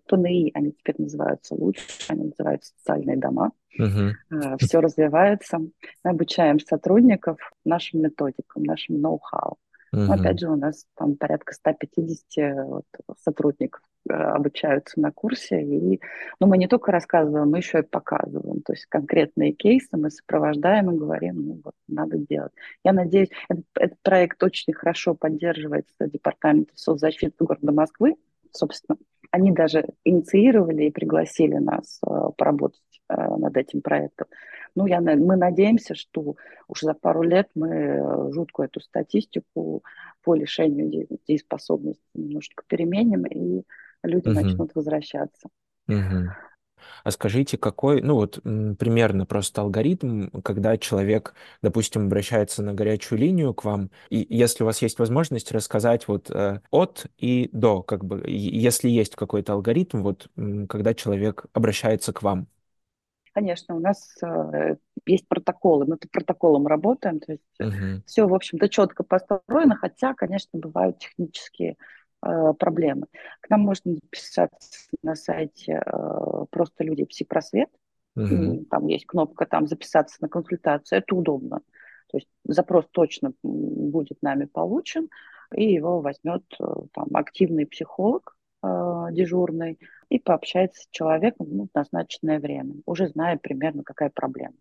ПНИ, 0.06 0.52
они 0.54 0.72
теперь 0.72 0.94
называются 0.98 1.54
лучше, 1.54 1.82
они 2.08 2.24
называются 2.24 2.72
социальные 2.78 3.16
дома. 3.16 3.52
Uh-huh. 3.78 4.12
Э, 4.30 4.56
Все 4.58 4.80
развивается. 4.80 5.58
Мы 5.58 6.10
обучаем 6.10 6.60
сотрудников 6.60 7.38
нашим 7.64 8.02
методикам, 8.02 8.62
нашим 8.62 9.00
ноу-хау. 9.00 9.56
Uh-huh. 9.94 10.06
Но, 10.06 10.14
опять 10.14 10.40
же, 10.40 10.48
у 10.48 10.56
нас 10.56 10.86
там 10.96 11.16
порядка 11.16 11.52
150 11.52 12.66
вот, 12.66 12.86
сотрудников 13.22 13.82
Э, 14.10 14.14
обучаются 14.14 15.00
на 15.00 15.12
курсе. 15.12 15.62
И, 15.62 16.00
ну, 16.40 16.46
мы 16.48 16.58
не 16.58 16.66
только 16.66 16.90
рассказываем, 16.90 17.50
мы 17.50 17.58
еще 17.58 17.80
и 17.80 17.82
показываем. 17.82 18.60
То 18.62 18.72
есть 18.72 18.86
конкретные 18.86 19.52
кейсы 19.52 19.96
мы 19.96 20.10
сопровождаем 20.10 20.90
и 20.90 20.98
говорим, 20.98 21.46
ну 21.46 21.60
вот, 21.64 21.74
надо 21.86 22.18
делать. 22.18 22.52
Я 22.84 22.92
надеюсь, 22.92 23.28
этот, 23.48 23.64
этот 23.78 24.02
проект 24.02 24.42
очень 24.42 24.72
хорошо 24.72 25.14
поддерживается 25.14 26.08
Департаментом 26.08 26.76
соцзащиты 26.76 27.44
города 27.44 27.70
Москвы. 27.70 28.16
Собственно, 28.50 28.98
они 29.30 29.52
даже 29.52 29.86
инициировали 30.04 30.86
и 30.86 30.90
пригласили 30.90 31.58
нас 31.58 32.00
э, 32.04 32.10
поработать 32.36 32.80
э, 32.80 32.91
над 33.16 33.56
этим 33.56 33.82
проектом. 33.82 34.28
Ну, 34.74 34.86
я, 34.86 35.00
мы 35.00 35.36
надеемся, 35.36 35.94
что 35.94 36.36
уже 36.66 36.86
за 36.86 36.94
пару 36.94 37.22
лет 37.22 37.48
мы 37.54 37.68
э, 37.68 38.32
жуткую 38.32 38.66
эту 38.66 38.80
статистику 38.80 39.82
по 40.22 40.34
лишению 40.34 41.06
дееспособности 41.26 42.02
немножечко 42.14 42.64
переменим, 42.66 43.26
и 43.26 43.64
люди 44.02 44.28
угу. 44.28 44.40
начнут 44.40 44.74
возвращаться. 44.74 45.48
Угу. 45.88 46.30
А 47.04 47.10
скажите, 47.10 47.58
какой, 47.58 48.02
ну 48.02 48.14
вот 48.14 48.40
примерно 48.42 49.26
просто 49.26 49.60
алгоритм, 49.60 50.28
когда 50.42 50.76
человек, 50.76 51.34
допустим, 51.62 52.06
обращается 52.06 52.62
на 52.62 52.74
горячую 52.74 53.18
линию 53.18 53.54
к 53.54 53.64
вам, 53.64 53.90
и 54.10 54.26
если 54.28 54.62
у 54.62 54.66
вас 54.66 54.82
есть 54.82 54.98
возможность 54.98 55.52
рассказать 55.52 56.08
вот 56.08 56.30
э, 56.30 56.60
от 56.70 57.06
и 57.18 57.50
до, 57.52 57.82
как 57.82 58.04
бы, 58.04 58.22
если 58.26 58.88
есть 58.88 59.16
какой-то 59.16 59.52
алгоритм, 59.54 60.02
вот 60.02 60.28
когда 60.68 60.94
человек 60.94 61.46
обращается 61.52 62.12
к 62.12 62.22
вам. 62.22 62.46
Конечно, 63.32 63.76
у 63.76 63.80
нас 63.80 64.14
э, 64.22 64.76
есть 65.06 65.26
протоколы, 65.26 65.86
мы 65.86 65.96
по 65.96 66.06
протоколам 66.08 66.66
работаем, 66.66 67.18
то 67.18 67.32
есть 67.32 67.44
uh-huh. 67.60 68.02
все, 68.04 68.26
в 68.26 68.34
общем-то, 68.34 68.68
четко 68.68 69.04
построено, 69.04 69.74
хотя, 69.74 70.12
конечно, 70.12 70.58
бывают 70.58 70.98
технические 70.98 71.76
э, 72.22 72.52
проблемы. 72.58 73.06
К 73.40 73.48
нам 73.48 73.60
можно 73.60 73.94
записаться 73.94 74.90
на 75.02 75.14
сайте 75.14 75.82
э, 75.84 76.44
просто 76.50 76.84
люди 76.84 77.04
псипросвет, 77.06 77.70
uh-huh. 78.18 78.66
там 78.66 78.86
есть 78.88 79.06
кнопка 79.06 79.46
там 79.46 79.66
записаться 79.66 80.18
на 80.20 80.28
консультацию, 80.28 80.98
это 80.98 81.14
удобно. 81.14 81.60
То 82.08 82.18
есть 82.18 82.28
запрос 82.44 82.86
точно 82.90 83.32
будет 83.42 84.20
нами 84.20 84.44
получен, 84.44 85.08
и 85.54 85.72
его 85.72 86.02
возьмет 86.02 86.44
э, 86.60 86.64
там 86.92 87.08
активный 87.14 87.66
психолог, 87.66 88.36
э, 88.62 89.06
дежурный 89.12 89.78
и 90.08 90.18
пообщается 90.18 90.82
с 90.82 90.88
человеком 90.90 91.46
ну, 91.50 91.66
в 91.66 91.74
назначенное 91.74 92.38
время, 92.40 92.74
уже 92.86 93.08
зная 93.08 93.36
примерно, 93.38 93.82
какая 93.82 94.10
проблема. 94.10 94.54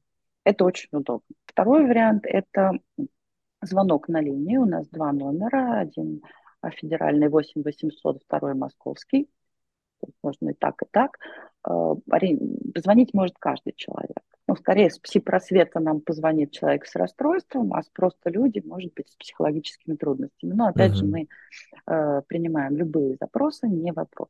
Это 0.43 0.65
очень 0.65 0.89
удобно. 0.91 1.27
Второй 1.46 1.86
вариант– 1.86 2.25
это 2.25 2.72
звонок 3.62 4.08
на 4.08 4.22
линии. 4.22 4.58
У 4.58 4.65
нас 4.65 4.88
два 4.89 5.12
номера. 5.12 5.79
Один 5.79 6.22
федеральный 6.70 7.29
8 7.29 7.63
800, 7.63 8.24
второй 8.24 8.53
московский. 8.53 9.29
Можно 10.24 10.50
и 10.50 10.53
так, 10.53 10.81
и 10.81 10.86
так. 10.89 11.17
Э, 11.67 11.96
звонить 12.75 13.13
может 13.13 13.36
каждый 13.39 13.74
человек. 13.75 14.22
Ну, 14.51 14.58
скорее, 14.58 14.89
с 14.89 15.00
пси-просвета 15.00 15.79
нам 15.79 16.01
позвонит 16.01 16.51
человек 16.51 16.86
с 16.86 16.93
расстройством, 16.98 17.74
а 17.74 17.81
с 17.81 17.88
просто 17.88 18.29
люди, 18.29 18.62
может 18.65 18.93
быть, 18.93 19.08
с 19.08 19.15
психологическими 19.15 19.96
трудностями. 19.96 20.51
Но, 20.51 20.67
опять 20.67 20.91
uh-huh. 20.91 20.96
же, 20.96 21.05
мы 21.05 21.29
э, 21.88 22.22
принимаем 22.27 22.75
любые 22.75 23.15
запросы, 23.17 23.70
не 23.70 23.93
вопрос. 23.93 24.27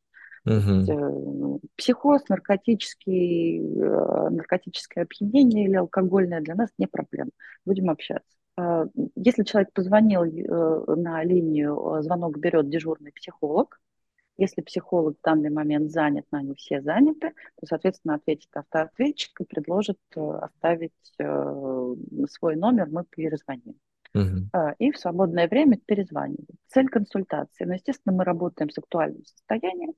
Uh-huh. 0.47 0.77
Есть, 0.77 0.89
э, 0.91 1.67
психоз, 1.75 2.21
наркотический, 2.29 3.61
э, 3.61 4.29
наркотическое 4.29 5.05
опьянение 5.05 5.65
или 5.65 5.77
алкогольное 5.77 6.41
для 6.41 6.53
нас 6.53 6.69
не 6.77 6.85
проблема. 6.85 7.31
Будем 7.65 7.89
общаться. 7.89 8.37
Э, 8.59 8.85
если 9.15 9.43
человек 9.43 9.73
позвонил 9.73 10.23
э, 10.23 10.95
на 10.97 11.23
линию, 11.23 11.97
э, 11.97 12.03
звонок 12.03 12.37
берет 12.37 12.69
дежурный 12.69 13.11
психолог, 13.11 13.79
если 14.41 14.61
психолог 14.61 15.17
в 15.17 15.23
данный 15.23 15.51
момент 15.51 15.91
занят, 15.91 16.25
но 16.31 16.39
они 16.39 16.55
все 16.55 16.81
заняты, 16.81 17.33
то, 17.59 17.67
соответственно, 17.67 18.15
ответит 18.15 18.49
автоответчик 18.53 19.39
и 19.39 19.45
предложит 19.45 19.99
э, 20.15 20.19
оставить 20.19 20.91
э, 21.19 21.95
свой 22.29 22.55
номер, 22.55 22.87
мы 22.89 23.05
перезвоним. 23.05 23.75
Uh-huh. 24.13 24.75
И 24.79 24.91
в 24.91 24.97
свободное 24.97 25.47
время 25.47 25.79
перезванивать. 25.85 26.57
Цель 26.67 26.89
консультации. 26.89 27.63
Ну, 27.63 27.73
естественно, 27.73 28.13
мы 28.13 28.25
работаем 28.25 28.69
с 28.69 28.77
актуальным 28.77 29.23
состоянием, 29.25 29.93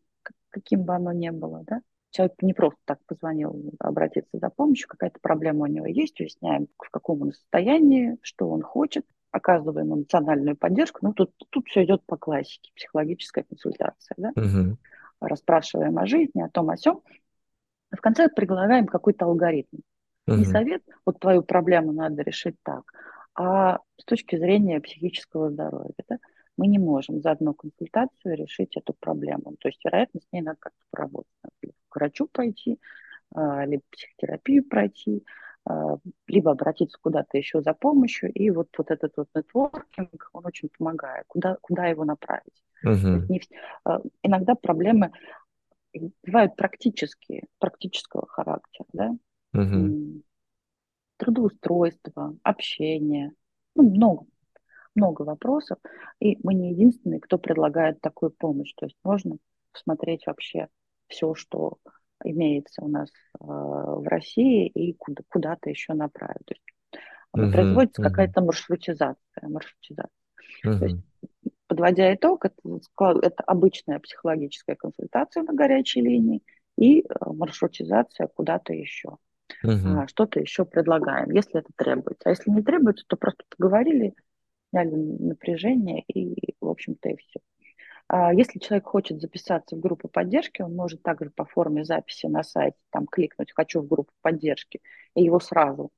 каким 0.50 0.83
бы 0.83 0.93
оно 0.93 1.13
ни 1.13 1.29
было, 1.29 1.63
да. 1.65 1.81
Человек 2.12 2.35
не 2.43 2.53
просто 2.53 2.79
так 2.85 3.00
позвонил 3.07 3.73
обратиться 3.79 4.38
за 4.38 4.50
помощью, 4.51 4.88
какая-то 4.88 5.19
проблема 5.19 5.63
у 5.63 5.67
него 5.67 5.88
есть, 5.88 6.19
уясняем, 6.19 6.67
в 6.77 6.91
каком 6.91 7.23
он 7.23 7.31
состоянии, 7.31 8.17
что 8.21 8.50
он 8.50 8.62
хочет, 8.62 9.03
оказываем 9.33 9.93
эмоциональную 9.93 10.55
поддержку. 10.55 10.99
Ну, 11.01 11.13
тут, 11.13 11.31
тут 11.49 11.67
все 11.67 11.84
идет 11.84 12.03
по 12.05 12.17
классике, 12.17 12.71
психологическая 12.75 13.43
консультация. 13.43 14.15
Да? 14.15 14.31
Угу. 14.36 14.77
Расспрашиваем 15.19 15.97
о 15.97 16.05
жизни, 16.05 16.41
о 16.41 16.49
том, 16.49 16.69
о 16.69 16.77
сем. 16.77 17.01
В 17.91 17.99
конце 17.99 18.29
предлагаем 18.29 18.86
какой-то 18.86 19.25
алгоритм. 19.25 19.77
Угу. 20.27 20.38
Не 20.38 20.45
совет, 20.45 20.84
вот 21.05 21.19
твою 21.19 21.41
проблему 21.41 21.91
надо 21.91 22.21
решить 22.21 22.55
так, 22.63 22.84
а 23.36 23.79
с 23.97 24.05
точки 24.05 24.38
зрения 24.38 24.79
психического 24.79 25.49
здоровья. 25.49 25.93
Да? 26.08 26.19
Мы 26.55 26.67
не 26.67 26.77
можем 26.77 27.19
за 27.19 27.31
одну 27.31 27.55
консультацию 27.55 28.38
решить 28.38 28.77
эту 28.77 28.93
проблему. 28.93 29.55
То 29.60 29.67
есть, 29.67 29.84
вероятно, 29.84 30.21
с 30.21 30.31
ней 30.31 30.41
надо 30.41 30.58
как-то 30.60 30.86
поработать. 30.91 31.31
Надо 31.43 31.73
к 31.89 31.95
врачу 31.95 32.27
пойти, 32.31 32.79
а, 33.34 33.65
либо 33.65 33.81
психотерапию 33.89 34.63
пройти, 34.63 35.25
либо 36.28 36.52
обратиться 36.52 36.97
куда-то 37.02 37.38
еще 37.38 37.62
за 37.62 37.73
помощью, 37.73 38.32
и 38.34 38.49
вот, 38.49 38.67
вот 38.78 38.91
этот 38.91 39.13
вот 39.15 39.30
нетворкинг, 39.34 40.30
он 40.34 40.45
очень 40.45 40.69
помогает, 40.78 41.26
куда, 41.28 41.58
куда 41.62 41.86
его 41.88 42.04
направить. 42.04 42.63
Uh-huh. 42.86 43.26
Не, 43.30 43.41
а, 43.86 44.02
иногда 44.23 44.56
проблемы 44.56 45.12
бывают 46.26 46.56
практические, 46.56 47.45
практического 47.60 48.28
характера, 48.28 48.86
да, 48.91 49.12
uh-huh. 49.56 50.21
трудоустройство, 51.17 52.36
общение, 52.43 53.32
ну, 53.76 53.89
много, 53.89 54.26
много 54.95 55.21
вопросов, 55.21 55.80
и 56.19 56.38
мы 56.43 56.56
не 56.56 56.71
единственные, 56.71 57.21
кто 57.21 57.38
предлагает 57.38 58.02
такую 58.02 58.32
помощь, 58.32 58.73
то 58.73 58.86
есть 58.86 58.97
можно 59.04 59.38
посмотреть 59.71 60.26
вообще 60.28 60.67
все, 61.08 61.36
что 61.36 61.78
имеется 62.23 62.83
у 62.83 62.88
нас 62.88 63.09
э, 63.09 63.43
в 63.43 64.07
России 64.07 64.67
и 64.67 64.93
куда, 64.93 65.23
куда-то 65.29 65.69
еще 65.69 65.93
направить. 65.93 66.45
То 66.45 66.53
есть 66.53 66.63
uh-huh, 67.36 67.51
производится 67.51 68.01
uh-huh. 68.01 68.05
какая-то 68.09 68.41
маршрутизация. 68.41 69.17
маршрутизация. 69.41 70.09
Uh-huh. 70.65 70.79
То 70.79 70.86
есть, 70.86 70.97
подводя 71.67 72.13
итог, 72.13 72.45
это, 72.45 72.55
это 73.21 73.43
обычная 73.43 73.99
психологическая 73.99 74.75
консультация 74.75 75.43
на 75.43 75.53
горячей 75.53 76.01
линии 76.01 76.41
и 76.77 77.01
э, 77.01 77.03
маршрутизация 77.25 78.27
куда-то 78.27 78.73
еще. 78.73 79.17
Uh-huh. 79.63 80.03
А, 80.03 80.07
что-то 80.07 80.39
еще 80.39 80.65
предлагаем, 80.65 81.31
если 81.31 81.59
это 81.59 81.69
требуется. 81.75 82.23
А 82.25 82.29
если 82.29 82.49
не 82.49 82.62
требуется, 82.62 83.05
то 83.07 83.17
просто 83.17 83.43
поговорили, 83.55 84.13
сняли 84.69 84.95
напряжение 84.95 86.03
и, 86.07 86.55
в 86.59 86.67
общем-то, 86.67 87.09
и 87.09 87.17
все. 87.17 87.39
А 88.15 88.32
если 88.32 88.60
человек 88.60 88.86
хочет 88.86 89.19
записаться 89.19 89.76
в 89.76 89.80
группу 89.80 90.08
поддержки, 90.08 90.62
он 90.62 90.76
может 90.76 91.02
также 91.02 91.32
по 91.32 91.45
форме 91.45 91.84
записи 91.84 92.28
на 92.28 92.43
сайте 92.43 92.78
там 92.91 93.08
кликнуть 93.08 93.52
«Хочу 93.56 93.82
в 93.82 93.88
группу 93.88 94.12
поддержки», 94.21 94.82
и 95.15 95.23
его 95.23 95.39
сразу, 95.39 95.89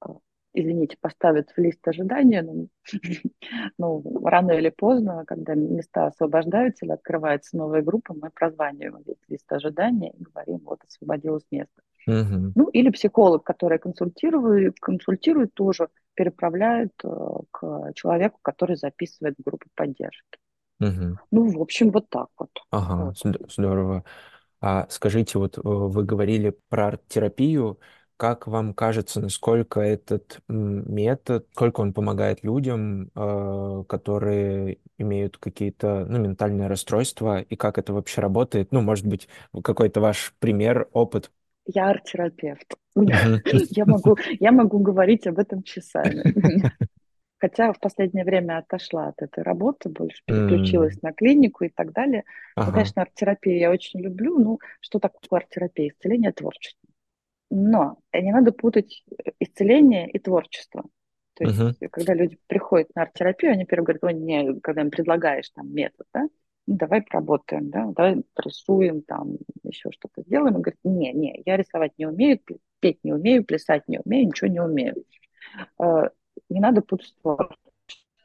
а, 0.00 0.14
извините, 0.54 0.96
поставят 0.98 1.50
в 1.50 1.60
лист 1.60 1.86
ожидания. 1.86 2.40
Ну, 2.40 2.68
ну, 3.78 4.24
рано 4.24 4.52
или 4.52 4.70
поздно, 4.70 5.24
когда 5.26 5.54
места 5.54 6.06
освобождаются 6.06 6.86
или 6.86 6.92
открывается 6.92 7.58
новая 7.58 7.82
группа, 7.82 8.14
мы 8.14 8.30
прозваниваем 8.30 9.04
весь 9.06 9.22
лист 9.28 9.52
ожидания 9.52 10.12
и 10.12 10.22
говорим, 10.22 10.60
вот, 10.64 10.82
освободилось 10.88 11.44
место. 11.50 11.82
Uh-huh. 12.08 12.52
Ну, 12.54 12.70
или 12.70 12.88
психолог, 12.88 13.44
который 13.44 13.78
консультирует, 13.78 14.80
консультирует 14.80 15.52
тоже, 15.52 15.90
переправляет 16.14 16.94
э, 17.04 17.08
к 17.50 17.92
человеку, 17.92 18.38
который 18.40 18.76
записывает 18.76 19.36
в 19.36 19.42
группу 19.42 19.68
поддержки. 19.74 20.38
Мгм. 20.80 21.18
Ну, 21.30 21.46
в 21.50 21.60
общем, 21.60 21.90
вот 21.90 22.08
так 22.08 22.28
вот. 22.38 22.50
Ага, 22.70 23.12
Вот. 23.14 23.16
здорово. 23.50 24.04
А 24.60 24.86
скажите, 24.90 25.38
вот 25.38 25.58
э, 25.58 25.60
вы 25.64 26.04
говорили 26.04 26.56
про 26.68 26.88
арт-терапию. 26.88 27.78
Как 28.16 28.46
вам 28.46 28.74
кажется, 28.74 29.20
насколько 29.20 29.80
этот 29.80 30.40
метод, 30.48 31.48
сколько 31.52 31.80
он 31.80 31.94
помогает 31.94 32.44
людям, 32.44 33.10
э, 33.14 33.84
которые 33.88 34.78
имеют 34.98 35.38
какие-то, 35.38 36.04
ну, 36.06 36.18
ментальные 36.18 36.68
расстройства, 36.68 37.40
и 37.40 37.56
как 37.56 37.78
это 37.78 37.92
вообще 37.94 38.20
работает? 38.20 38.72
Ну, 38.72 38.82
может 38.82 39.06
быть, 39.06 39.28
какой-то 39.64 40.00
ваш 40.00 40.34
пример, 40.38 40.88
опыт. 40.92 41.30
Я 41.66 41.88
арт-терапевт. 41.90 42.74
Я 43.70 43.86
могу, 43.86 44.16
я 44.40 44.52
могу 44.52 44.78
говорить 44.80 45.26
об 45.26 45.38
этом 45.38 45.62
часами. 45.62 46.24
Хотя 47.40 47.72
в 47.72 47.80
последнее 47.80 48.24
время 48.24 48.58
отошла 48.58 49.08
от 49.08 49.22
этой 49.22 49.42
работы, 49.42 49.88
больше 49.88 50.22
переключилась 50.26 50.96
mm. 50.96 51.00
на 51.02 51.12
клинику 51.12 51.64
и 51.64 51.70
так 51.70 51.92
далее. 51.92 52.24
Ага. 52.54 52.66
Но, 52.66 52.72
конечно, 52.74 53.02
арт-терапию 53.02 53.58
я 53.58 53.70
очень 53.70 54.00
люблю. 54.00 54.38
Ну, 54.38 54.58
что 54.80 54.98
такое 54.98 55.40
арт-терапия? 55.40 55.88
Исцеление 55.88 56.32
творчества. 56.32 56.88
Но 57.50 57.98
не 58.12 58.30
надо 58.30 58.52
путать 58.52 59.04
исцеление 59.40 60.08
и 60.10 60.18
творчество. 60.18 60.84
То 61.34 61.44
есть, 61.44 61.58
uh-huh. 61.58 61.88
когда 61.90 62.12
люди 62.12 62.38
приходят 62.46 62.88
на 62.94 63.02
арт-терапию, 63.02 63.52
они 63.52 63.64
первый 63.64 63.84
говорят, 63.84 64.04
ой, 64.04 64.14
не, 64.14 64.60
когда 64.60 64.82
им 64.82 64.90
предлагаешь 64.90 65.48
там 65.50 65.72
метод, 65.72 66.06
да, 66.12 66.28
ну, 66.66 66.76
давай 66.76 67.00
поработаем, 67.00 67.70
да, 67.70 67.86
давай 67.86 68.22
рисуем, 68.36 69.00
там, 69.00 69.38
еще 69.62 69.90
что-то 69.92 70.22
сделаем. 70.22 70.56
Он 70.56 70.62
говорит, 70.62 70.78
не, 70.84 71.12
не, 71.14 71.42
я 71.46 71.56
рисовать 71.56 71.92
не 71.96 72.04
умею, 72.04 72.38
петь 72.80 72.98
не 73.02 73.14
умею, 73.14 73.44
плясать 73.44 73.88
не 73.88 73.98
умею, 74.04 74.26
ничего 74.26 74.48
не 74.48 74.60
умею. 74.60 74.94
Не 76.50 76.60
надо 76.60 76.82
путать 76.82 77.16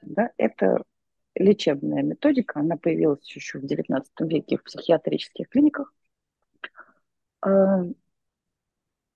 Да? 0.01 0.31
Это 0.37 0.83
лечебная 1.35 2.03
методика, 2.03 2.59
она 2.59 2.75
появилась 2.75 3.23
еще 3.33 3.59
в 3.59 3.63
XIX 3.63 4.03
веке 4.21 4.57
в 4.57 4.63
психиатрических 4.63 5.47
клиниках. 5.49 5.93
А, 7.41 7.83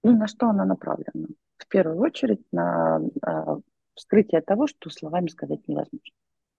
ну, 0.04 0.18
на 0.18 0.28
что 0.28 0.50
она 0.50 0.66
направлена? 0.66 1.28
В 1.58 1.68
первую 1.68 2.00
очередь 2.00 2.42
на 2.52 3.02
а, 3.22 3.58
вскрытие 3.96 4.42
того, 4.42 4.68
что 4.68 4.90
словами 4.90 5.28
сказать 5.28 5.68
невозможно. 5.68 6.14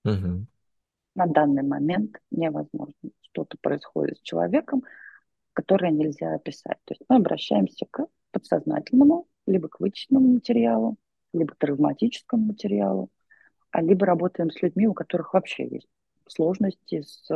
Угу. 0.05 0.47
На 1.15 1.27
данный 1.27 1.63
момент 1.63 2.19
невозможно. 2.31 3.11
Что-то 3.23 3.57
происходит 3.61 4.19
с 4.19 4.23
человеком, 4.23 4.83
которое 5.53 5.93
нельзя 5.93 6.35
описать. 6.35 6.79
То 6.85 6.95
есть 6.95 7.03
мы 7.09 7.17
обращаемся 7.17 7.87
к 7.91 8.07
подсознательному, 8.33 9.27
либо 9.47 9.69
к 9.69 9.81
вычетному 9.81 10.35
материалу, 10.35 10.97
либо 11.33 11.55
травматическому 11.57 12.47
материалу, 12.47 13.11
а 13.71 13.83
либо 13.83 14.07
работаем 14.07 14.51
с 14.51 14.61
людьми, 14.63 14.87
у 14.87 14.95
которых 14.95 15.35
вообще 15.35 15.69
есть 15.69 15.89
сложности 16.27 17.03
с, 17.03 17.29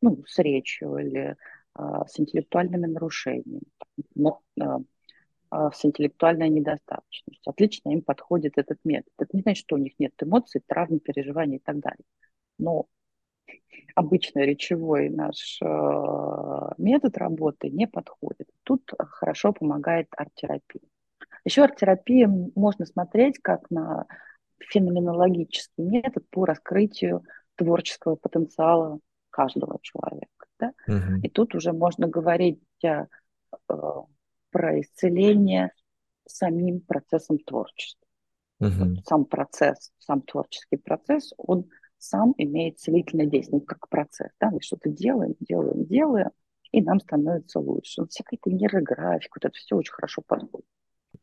ну, 0.00 0.24
с 0.26 0.38
речью 0.38 0.96
или 0.96 1.36
а, 1.74 2.06
с 2.06 2.20
интеллектуальными 2.20 2.86
нарушениями, 2.86 3.62
а, 4.60 4.78
а, 5.50 5.70
с 5.72 5.84
интеллектуальной 5.84 6.48
недостаточностью. 6.48 7.50
Отлично 7.50 7.90
им 7.90 8.02
подходит 8.02 8.58
этот 8.58 8.78
метод. 8.84 9.12
Это 9.18 9.36
не 9.36 9.42
значит, 9.42 9.64
что 9.64 9.76
у 9.76 9.78
них 9.78 9.92
нет 9.98 10.12
эмоций, 10.20 10.62
травм, 10.66 11.00
переживаний 11.00 11.56
и 11.56 11.60
так 11.60 11.80
далее. 11.80 12.04
Но 12.58 12.86
обычный 13.94 14.46
речевой 14.46 15.08
наш 15.08 15.60
метод 16.78 17.16
работы 17.16 17.70
не 17.70 17.86
подходит. 17.86 18.48
Тут 18.62 18.90
хорошо 18.98 19.52
помогает 19.52 20.08
арт-терапия. 20.16 20.82
Еще 21.44 21.62
арт-терапия 21.62 22.28
можно 22.28 22.86
смотреть 22.86 23.38
как 23.38 23.70
на 23.70 24.06
феноменологический 24.58 25.84
метод 25.84 26.24
по 26.30 26.44
раскрытию 26.44 27.22
творческого 27.56 28.16
потенциала 28.16 28.98
каждого 29.30 29.78
человека. 29.82 30.46
Да? 30.58 30.72
Угу. 30.86 31.20
И 31.22 31.28
тут 31.28 31.54
уже 31.54 31.72
можно 31.72 32.08
говорить 32.08 32.62
э, 32.84 33.06
про 33.66 34.80
исцеление 34.80 35.72
самим 36.26 36.80
процессом 36.80 37.38
творчества. 37.38 38.06
Угу. 38.60 39.02
Сам 39.04 39.24
процесс, 39.24 39.92
сам 39.98 40.22
творческий 40.22 40.76
процесс, 40.76 41.32
он 41.36 41.68
сам 41.98 42.34
имеет 42.38 42.78
целительное 42.78 43.26
действие, 43.26 43.60
ну, 43.60 43.66
как 43.66 43.88
процесс. 43.88 44.30
Да? 44.40 44.50
Мы 44.50 44.60
что-то 44.60 44.88
делаем, 44.88 45.34
делаем, 45.40 45.84
делаем, 45.84 46.30
и 46.70 46.80
нам 46.80 47.00
становится 47.00 47.60
лучше. 47.60 48.02
Вот 48.02 48.10
всякая 48.10 48.38
нейрографика, 48.46 49.38
вот 49.40 49.48
это 49.48 49.58
все 49.58 49.76
очень 49.76 49.92
хорошо 49.92 50.22
подходит. 50.26 50.66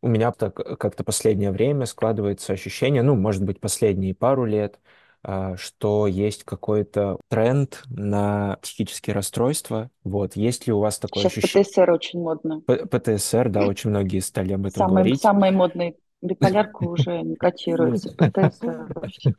У 0.01 0.07
меня 0.07 0.31
так 0.31 0.55
как-то 0.55 1.03
последнее 1.03 1.51
время 1.51 1.85
складывается 1.85 2.53
ощущение, 2.53 3.03
ну, 3.03 3.15
может 3.15 3.43
быть, 3.43 3.59
последние 3.59 4.15
пару 4.15 4.45
лет, 4.45 4.79
а, 5.23 5.55
что 5.55 6.07
есть 6.07 6.43
какой-то 6.43 7.19
тренд 7.27 7.83
на 7.89 8.57
психические 8.61 9.13
расстройства. 9.13 9.91
Вот, 10.03 10.35
есть 10.35 10.65
ли 10.65 10.73
у 10.73 10.79
вас 10.79 10.97
такое 10.97 11.23
Сейчас 11.23 11.37
ощущение? 11.37 11.65
ПТСР 11.65 11.91
очень 11.91 12.19
модно. 12.21 12.61
П 12.61 12.85
ПТСР, 12.87 13.49
да, 13.49 13.67
очень 13.67 13.91
многие 13.91 14.19
стали 14.19 14.53
об 14.53 14.65
этом 14.65 14.79
самый, 14.79 14.91
говорить. 14.91 15.21
Самый 15.21 15.51
модный. 15.51 15.97
Биполярка 16.23 16.83
уже 16.85 17.21
не 17.21 17.35
котируется. 17.35 18.15
ПТСР 18.17 18.87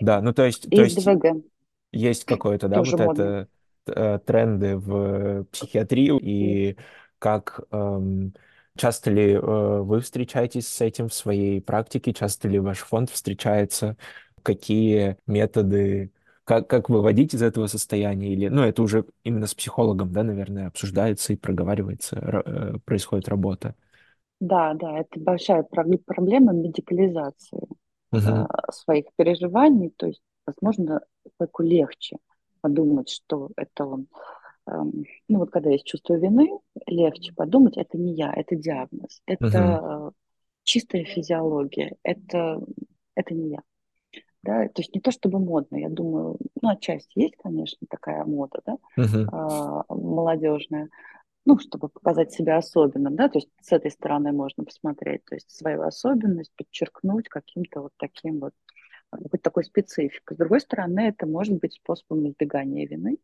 Да, 0.00 0.22
ну 0.22 0.32
то 0.32 0.44
есть... 0.44 0.66
И 0.66 0.76
то 0.76 0.82
есть 0.82 1.04
ДВГ. 1.04 1.44
Есть 1.92 2.24
какое-то, 2.24 2.68
да, 2.68 2.78
вот 2.82 2.98
это 2.98 3.48
э, 3.86 4.18
тренды 4.24 4.78
в 4.78 5.44
психиатрию 5.52 6.18
и 6.18 6.76
как 7.18 7.60
эм, 7.70 8.32
часто 8.76 9.10
ли 9.10 9.32
э, 9.32 9.38
вы 9.40 10.00
встречаетесь 10.00 10.68
с 10.68 10.80
этим 10.80 11.08
в 11.08 11.14
своей 11.14 11.60
практике, 11.60 12.12
часто 12.12 12.48
ли 12.48 12.58
ваш 12.58 12.78
фонд 12.78 13.10
встречается 13.10 13.96
какие 14.42 15.16
методы, 15.26 16.12
как, 16.44 16.68
как 16.68 16.88
выводить 16.88 17.34
из 17.34 17.42
этого 17.42 17.66
состояния, 17.66 18.32
или, 18.32 18.48
ну, 18.48 18.62
это 18.62 18.82
уже 18.82 19.04
именно 19.22 19.46
с 19.46 19.54
психологом, 19.54 20.12
да, 20.12 20.22
наверное, 20.22 20.66
обсуждается 20.68 21.32
и 21.32 21.36
проговаривается, 21.36 22.42
э, 22.44 22.78
происходит 22.84 23.28
работа. 23.28 23.74
Да, 24.40 24.74
да, 24.74 24.98
это 24.98 25.20
большая 25.20 25.62
проблема 25.62 26.52
медикализации 26.52 27.68
Угу. 28.12 28.46
своих 28.72 29.06
переживаний, 29.16 29.90
то 29.96 30.06
есть, 30.06 30.20
возможно, 30.46 31.00
человеку 31.38 31.62
легче 31.62 32.18
подумать, 32.60 33.08
что 33.08 33.48
это 33.56 33.86
он. 33.86 34.06
Эм, 34.66 35.04
ну 35.28 35.38
вот 35.38 35.50
когда 35.50 35.70
есть 35.70 35.86
чувство 35.86 36.14
вины, 36.14 36.48
легче 36.86 37.32
подумать, 37.32 37.76
это 37.76 37.98
не 37.98 38.14
я, 38.14 38.32
это 38.32 38.56
диагноз, 38.56 39.22
это 39.26 40.06
угу. 40.06 40.14
чистая 40.62 41.04
физиология, 41.04 41.96
это, 42.02 42.60
это 43.14 43.34
не 43.34 43.50
я 43.50 43.62
да, 44.42 44.66
то 44.68 44.82
есть 44.82 44.94
не 44.94 45.00
то 45.00 45.10
чтобы 45.10 45.38
модно, 45.38 45.76
я 45.76 45.88
думаю, 45.88 46.36
ну, 46.60 46.68
отчасти 46.68 47.18
есть, 47.18 47.36
конечно, 47.36 47.86
такая 47.88 48.24
мода, 48.24 48.60
да, 48.66 48.76
uh-huh. 48.98 49.28
а, 49.30 49.84
молодежная, 49.88 50.88
ну, 51.44 51.58
чтобы 51.58 51.88
показать 51.88 52.32
себя 52.32 52.56
особенным, 52.56 53.14
да, 53.14 53.28
то 53.28 53.38
есть 53.38 53.48
с 53.60 53.72
этой 53.72 53.90
стороны 53.90 54.32
можно 54.32 54.64
посмотреть, 54.64 55.24
то 55.24 55.36
есть 55.36 55.50
свою 55.50 55.82
особенность 55.82 56.52
подчеркнуть 56.56 57.28
каким-то 57.28 57.82
вот 57.82 57.92
таким 57.96 58.40
вот, 58.40 58.52
быть 59.12 59.42
такой 59.42 59.64
спецификой. 59.64 60.36
С 60.36 60.38
другой 60.38 60.60
стороны, 60.60 61.00
это 61.00 61.26
может 61.26 61.58
быть 61.58 61.74
способом 61.74 62.28
избегания 62.28 62.86
вины, 62.86 63.18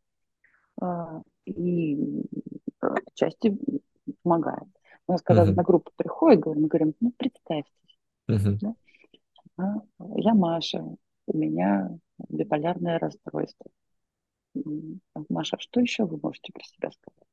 и 1.44 2.22
отчасти 2.80 3.58
помогает. 4.22 4.68
У 5.06 5.12
нас, 5.12 5.22
когда 5.22 5.44
uh-huh. 5.44 5.54
на 5.54 5.62
группу 5.62 5.90
приходит, 5.96 6.44
мы 6.44 6.68
говорим, 6.68 6.94
ну, 7.00 7.12
представьте, 7.16 7.72
uh-huh. 8.30 8.58
да? 8.60 8.74
А, 9.56 9.74
я 10.16 10.34
Маша, 10.34 10.84
у 11.26 11.36
меня 11.36 11.90
биполярное 12.28 12.98
расстройство. 12.98 13.66
Маша, 15.28 15.56
а 15.56 15.60
что 15.60 15.80
еще 15.80 16.04
вы 16.04 16.18
можете 16.22 16.52
про 16.52 16.62
себя 16.62 16.90
сказать? 16.90 17.28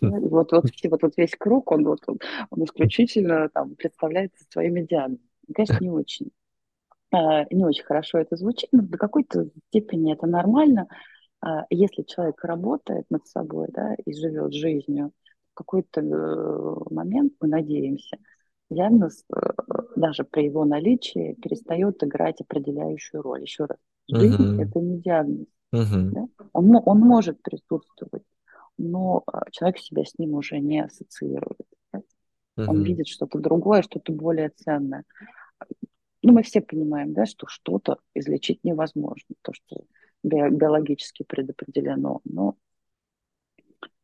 Вот, 0.00 0.52
вот, 0.52 1.16
весь 1.16 1.36
круг, 1.36 1.72
он, 1.72 1.86
он, 1.86 2.64
исключительно 2.64 3.48
там, 3.48 3.74
представляется 3.74 4.44
своими 4.48 4.82
диагнозами. 4.82 5.26
Конечно, 5.52 5.78
не 5.80 5.90
очень. 5.90 6.30
А, 7.12 7.44
не 7.52 7.64
очень 7.64 7.84
хорошо 7.84 8.18
это 8.18 8.36
звучит, 8.36 8.68
но 8.72 8.82
до 8.82 8.96
какой-то 8.96 9.48
степени 9.68 10.12
это 10.12 10.26
нормально. 10.26 10.86
А, 11.42 11.64
если 11.70 12.02
человек 12.02 12.42
работает 12.44 13.06
над 13.10 13.26
собой 13.26 13.68
да, 13.70 13.94
и 14.04 14.12
живет 14.12 14.52
жизнью, 14.52 15.12
в 15.52 15.54
какой-то 15.54 16.00
э, 16.00 16.94
момент, 16.94 17.34
мы 17.40 17.48
надеемся, 17.48 18.18
диагноз, 18.70 19.24
э, 19.34 19.40
даже 19.96 20.24
при 20.24 20.44
его 20.44 20.64
наличии, 20.64 21.34
перестает 21.34 22.02
играть 22.04 22.40
определяющую 22.40 23.22
роль. 23.22 23.42
Еще 23.42 23.64
раз, 23.64 23.78
жизнь 24.08 24.60
uh-huh. 24.60 24.62
это 24.62 24.78
не 24.78 25.00
диагноз. 25.00 25.46
Uh-huh. 25.74 26.10
Да? 26.10 26.28
Он, 26.52 26.76
он 26.84 26.98
может 27.00 27.42
присутствовать, 27.42 28.24
но 28.78 29.24
э, 29.32 29.38
человек 29.50 29.78
себя 29.78 30.04
с 30.04 30.18
ним 30.18 30.34
уже 30.34 30.60
не 30.60 30.84
ассоциирует. 30.84 31.66
Да? 31.92 32.00
Uh-huh. 32.58 32.66
Он 32.68 32.82
видит 32.82 33.08
что-то 33.08 33.38
другое, 33.38 33.82
что-то 33.82 34.12
более 34.12 34.50
ценное. 34.50 35.04
Ну, 36.22 36.32
мы 36.34 36.42
все 36.42 36.60
понимаем, 36.60 37.14
да, 37.14 37.24
что 37.24 37.46
что-то 37.46 37.98
излечить 38.14 38.62
невозможно, 38.62 39.34
то, 39.40 39.54
что 39.54 39.84
биологически 40.22 41.24
предопределено. 41.24 42.20
Но, 42.24 42.56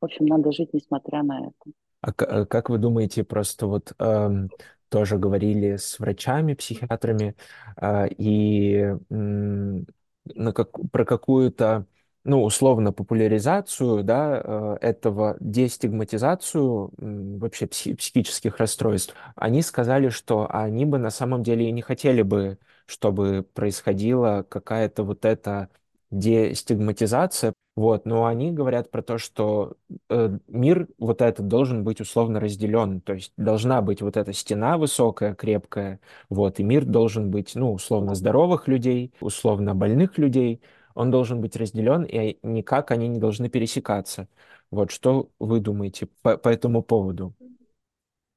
в 0.01 0.05
общем, 0.07 0.25
надо 0.27 0.53
жить, 0.53 0.73
несмотря 0.73 1.23
на 1.23 1.49
это. 1.49 1.73
А 2.03 2.13
э, 2.25 2.47
как 2.47 2.71
вы 2.71 2.79
думаете, 2.79 3.25
просто 3.25 3.67
вот 3.67 3.93
эм, 3.99 4.53
тоже 4.89 5.19
говорили 5.19 5.77
с 5.77 5.99
врачами, 5.99 6.55
психиатрами, 6.55 7.37
э, 7.81 8.09
и 8.19 8.95
м, 9.11 9.87
на 10.35 10.53
как, 10.53 10.71
про 10.93 11.05
какую-то, 11.05 11.87
ну, 12.25 12.43
условно, 12.45 12.93
популяризацию, 12.93 14.05
да, 14.05 14.41
э, 14.45 14.77
этого, 14.83 15.37
дестигматизацию 15.41 16.93
вообще 17.39 17.67
психи- 17.67 17.95
психических 17.97 18.59
расстройств, 18.59 19.15
они 19.35 19.63
сказали, 19.63 20.09
что 20.11 20.47
они 20.51 20.85
бы 20.85 20.99
на 20.99 21.11
самом 21.11 21.43
деле 21.43 21.69
и 21.69 21.73
не 21.73 21.83
хотели 21.83 22.23
бы, 22.23 22.59
чтобы 22.87 23.43
происходила 23.55 24.45
какая-то 24.49 25.03
вот 25.03 25.25
эта 25.25 25.71
дестигматизация, 26.11 27.53
вот, 27.77 28.07
но 28.07 28.25
они 28.25 28.53
говорят 28.53 28.90
про 28.90 29.03
то, 29.03 29.19
что 29.19 29.75
э, 30.09 30.38
мир 30.49 30.88
вот 30.99 31.21
этот 31.21 31.47
должен 31.47 31.85
быть 31.85 32.01
условно 32.01 32.40
разделен, 32.40 33.01
то 33.01 33.12
есть 33.12 33.33
должна 33.37 33.83
быть 33.83 34.01
вот 34.01 34.16
эта 34.16 34.33
стена 34.33 34.79
высокая, 34.79 35.35
крепкая, 35.35 36.01
вот, 36.31 36.59
и 36.59 36.62
мир 36.62 36.85
должен 36.85 37.31
быть, 37.31 37.55
ну, 37.55 37.73
условно 37.73 38.14
здоровых 38.14 38.66
людей, 38.66 39.12
условно 39.21 39.75
больных 39.75 40.16
людей, 40.16 40.62
он 40.95 41.11
должен 41.11 41.42
быть 41.42 41.57
разделен, 41.57 42.05
и 42.05 42.38
никак 42.42 42.90
они 42.90 43.09
не 43.09 43.19
должны 43.19 43.51
пересекаться. 43.51 44.29
Вот, 44.71 44.90
что 44.90 45.29
вы 45.38 45.61
думаете 45.61 46.09
по, 46.23 46.38
по 46.38 46.49
этому 46.49 46.83
поводу? 46.83 47.35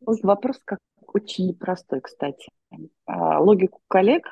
Вопрос 0.02 0.60
как 0.66 0.80
очень 1.14 1.48
непростой, 1.48 2.02
кстати. 2.02 2.50
А, 3.06 3.40
логику 3.40 3.80
коллег 3.88 4.28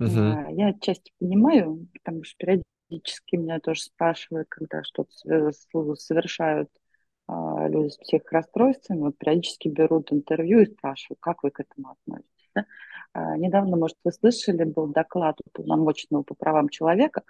Угу. 0.00 0.54
я 0.56 0.68
отчасти 0.68 1.12
понимаю, 1.18 1.86
потому 1.92 2.24
что 2.24 2.36
периодически 2.38 3.36
меня 3.36 3.60
тоже 3.60 3.82
спрашивают, 3.82 4.48
когда 4.48 4.82
что-то 4.82 5.12
совершают 5.96 6.70
а, 7.26 7.68
люди 7.68 7.90
с 7.90 7.96
психорасстройствами, 7.98 9.00
вот 9.00 9.18
периодически 9.18 9.68
берут 9.68 10.12
интервью 10.12 10.60
и 10.60 10.66
спрашивают, 10.66 11.20
как 11.20 11.42
вы 11.42 11.50
к 11.50 11.60
этому 11.60 11.90
относитесь. 11.90 12.50
Да? 12.54 12.64
А, 13.12 13.36
недавно, 13.36 13.76
может, 13.76 13.96
вы 14.02 14.10
слышали, 14.10 14.64
был 14.64 14.88
доклад 14.88 15.36
уполномоченного 15.44 16.22
по 16.22 16.34
правам 16.34 16.70
человека. 16.70 17.22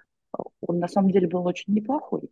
Он 0.61 0.78
на 0.78 0.88
самом 0.88 1.11
деле 1.11 1.26
был 1.26 1.44
очень 1.44 1.74
неплохой. 1.74 2.30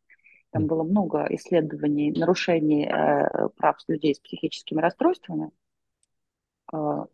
Там 0.50 0.66
было 0.66 0.82
много 0.82 1.26
исследований 1.30 2.10
нарушений 2.12 2.86
э, 2.86 3.48
прав 3.56 3.76
людей 3.88 4.14
с 4.14 4.20
психическими 4.20 4.80
расстройствами. 4.80 5.50
Но 6.72 7.08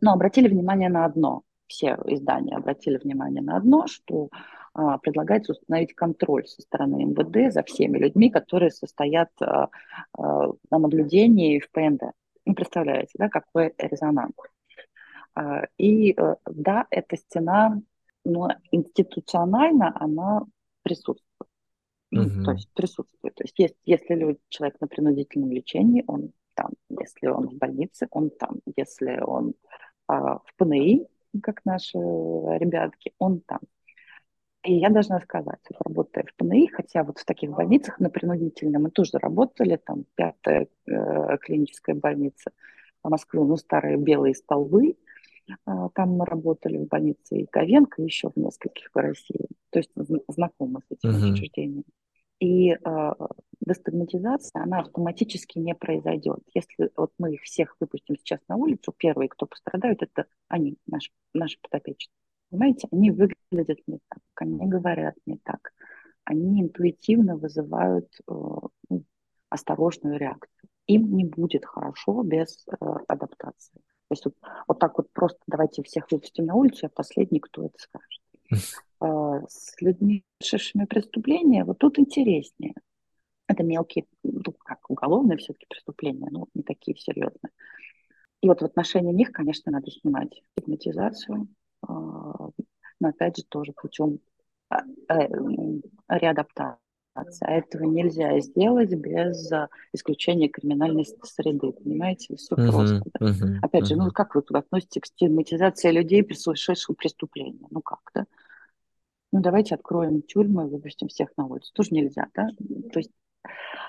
обратили 0.00 0.48
внимание 0.48 0.88
на 0.88 1.04
одно. 1.04 1.42
Все 1.66 1.98
издания 2.06 2.56
обратили 2.56 2.98
внимание 2.98 3.42
на 3.42 3.56
одно, 3.56 3.86
что 3.86 4.28
э, 4.76 4.80
предлагается 5.02 5.52
установить 5.52 5.94
контроль 5.94 6.46
со 6.46 6.62
стороны 6.62 7.04
МВД 7.04 7.52
за 7.52 7.62
всеми 7.62 7.98
людьми, 7.98 8.30
которые 8.30 8.70
состоят 8.70 9.30
э, 9.40 9.46
э, 9.46 9.66
на 10.18 10.78
наблюдении 10.78 11.60
в 11.60 11.70
ПНД. 11.70 12.12
Ну, 12.44 12.54
представляете, 12.54 13.12
да, 13.14 13.28
какой 13.28 13.74
резонанс. 13.78 14.34
И 15.78 16.12
э, 16.12 16.34
да, 16.46 16.86
эта 16.90 17.16
стена 17.16 17.80
но 18.24 18.48
институционально 18.70 19.92
она 20.00 20.46
присутствует. 20.82 21.50
Mm-hmm. 22.14 22.44
То 22.44 22.52
есть 22.52 22.70
присутствует. 22.74 23.34
То 23.34 23.44
есть, 23.44 23.58
есть 23.58 23.76
если 23.84 24.14
люди, 24.14 24.38
человек 24.48 24.80
на 24.80 24.86
принудительном 24.86 25.50
лечении, 25.52 26.04
он 26.06 26.32
там. 26.54 26.70
Если 26.88 27.26
он 27.26 27.48
в 27.48 27.54
больнице, 27.54 28.06
он 28.10 28.30
там. 28.30 28.60
Если 28.76 29.20
он 29.20 29.54
а, 30.06 30.38
в 30.38 30.54
ПНИ, 30.56 31.06
как 31.40 31.64
наши 31.64 31.98
ребятки, 31.98 33.12
он 33.18 33.40
там. 33.40 33.60
И 34.64 34.74
я 34.74 34.88
должна 34.88 35.20
сказать, 35.20 35.60
работая 35.84 36.24
в 36.24 36.34
ПНИ, 36.36 36.68
хотя 36.68 37.04
вот 37.04 37.18
в 37.18 37.24
таких 37.24 37.50
больницах 37.50 38.00
на 38.00 38.08
принудительном 38.08 38.84
мы 38.84 38.90
тоже 38.90 39.18
работали, 39.18 39.76
там 39.76 40.04
пятая 40.14 40.68
э, 40.86 41.38
клиническая 41.38 41.94
больница 41.94 42.50
в 43.02 43.10
Москве, 43.10 43.40
ну, 43.44 43.56
старые 43.58 43.98
белые 43.98 44.34
столбы, 44.34 44.96
а, 45.66 45.88
там 45.90 46.16
мы 46.16 46.24
работали 46.24 46.78
в 46.78 46.88
больнице 46.88 47.36
и 47.36 47.46
Ковенко, 47.46 48.02
и 48.02 48.06
еще 48.06 48.30
в 48.30 48.36
нескольких 48.36 48.90
в 48.92 48.96
России. 48.96 49.46
То 49.70 49.78
есть 49.78 49.90
знакомы 50.28 50.80
с 50.80 50.92
этим 50.92 51.10
uh-huh. 51.10 51.32
учреждением. 51.32 51.84
И 52.44 52.72
э, 52.72 53.12
дестигматизация, 53.60 54.62
она 54.62 54.80
автоматически 54.80 55.58
не 55.58 55.74
произойдет. 55.74 56.40
Если 56.52 56.90
вот 56.94 57.10
мы 57.16 57.32
их 57.32 57.42
всех 57.44 57.74
выпустим 57.80 58.16
сейчас 58.18 58.38
на 58.48 58.56
улицу, 58.56 58.92
первые, 58.92 59.30
кто 59.30 59.46
пострадают, 59.46 60.02
это 60.02 60.26
они, 60.48 60.76
наши, 60.86 61.10
наши 61.32 61.58
подопечные. 61.62 62.12
Понимаете, 62.50 62.86
они 62.92 63.10
выглядят 63.12 63.78
не 63.86 63.98
так, 64.10 64.20
они 64.34 64.66
говорят 64.66 65.14
не 65.24 65.38
так. 65.38 65.72
Они 66.24 66.60
интуитивно 66.60 67.38
вызывают 67.38 68.12
э, 68.28 68.32
ну, 68.90 69.04
осторожную 69.48 70.18
реакцию. 70.18 70.68
Им 70.86 71.16
не 71.16 71.24
будет 71.24 71.64
хорошо 71.64 72.22
без 72.24 72.66
э, 72.68 72.74
адаптации. 73.08 73.78
То 73.78 74.10
есть 74.10 74.24
вот, 74.26 74.34
вот 74.68 74.78
так 74.78 74.98
вот 74.98 75.10
просто 75.14 75.38
давайте 75.46 75.82
всех 75.82 76.12
выпустим 76.12 76.44
на 76.44 76.56
улицу, 76.56 76.80
я 76.82 76.88
последний, 76.90 77.40
кто 77.40 77.64
это 77.64 77.78
скажет. 77.78 78.23
А, 79.00 79.40
с 79.48 79.80
людьми, 79.80 80.24
совершившими 80.40 80.84
преступления, 80.84 81.64
вот 81.64 81.78
тут 81.78 81.98
интереснее. 81.98 82.74
Это 83.46 83.62
мелкие, 83.62 84.06
ну, 84.22 84.52
как 84.58 84.88
уголовные 84.88 85.36
все-таки 85.36 85.66
преступления, 85.68 86.28
но 86.30 86.46
не 86.54 86.62
такие 86.62 86.96
серьезные. 86.96 87.50
И 88.40 88.48
вот 88.48 88.62
в 88.62 88.64
отношении 88.64 89.12
них, 89.12 89.32
конечно, 89.32 89.72
надо 89.72 89.90
снимать 89.90 90.42
стигматизацию, 90.52 91.48
а, 91.82 92.50
но 93.00 93.08
опять 93.08 93.36
же 93.36 93.44
тоже 93.44 93.72
путем 93.72 94.20
а, 94.70 94.82
э, 95.08 95.28
реадаптации 96.08 96.78
а 97.14 97.52
этого 97.52 97.84
нельзя 97.84 98.40
сделать 98.40 98.92
без 98.92 99.50
а, 99.52 99.68
исключения 99.92 100.48
криминальной 100.48 101.06
среды, 101.22 101.70
понимаете? 101.70 102.34
Все 102.36 102.56
uh-huh, 102.56 102.70
просто. 102.70 103.02
Да? 103.20 103.26
Uh-huh, 103.26 103.58
Опять 103.62 103.84
uh-huh. 103.84 103.86
же, 103.86 103.96
ну 103.96 104.10
как 104.10 104.34
вы 104.34 104.42
относитесь 104.50 105.00
к 105.00 105.06
стигматизации 105.06 105.92
людей, 105.92 106.26
совершивших 106.34 106.96
преступления? 106.96 107.66
Ну 107.70 107.80
как, 107.82 108.00
да? 108.14 108.26
Ну 109.34 109.40
давайте 109.40 109.74
откроем 109.74 110.22
тюрьмы 110.22 110.68
и 110.68 110.70
выпустим 110.70 111.08
всех 111.08 111.28
на 111.36 111.46
улицу. 111.46 111.72
Тоже 111.74 111.90
нельзя, 111.90 112.28
да? 112.34 112.46
То 112.92 113.00
есть 113.00 113.10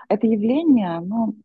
это 0.09 0.25
явление, 0.25 0.89
оно, 0.89 1.35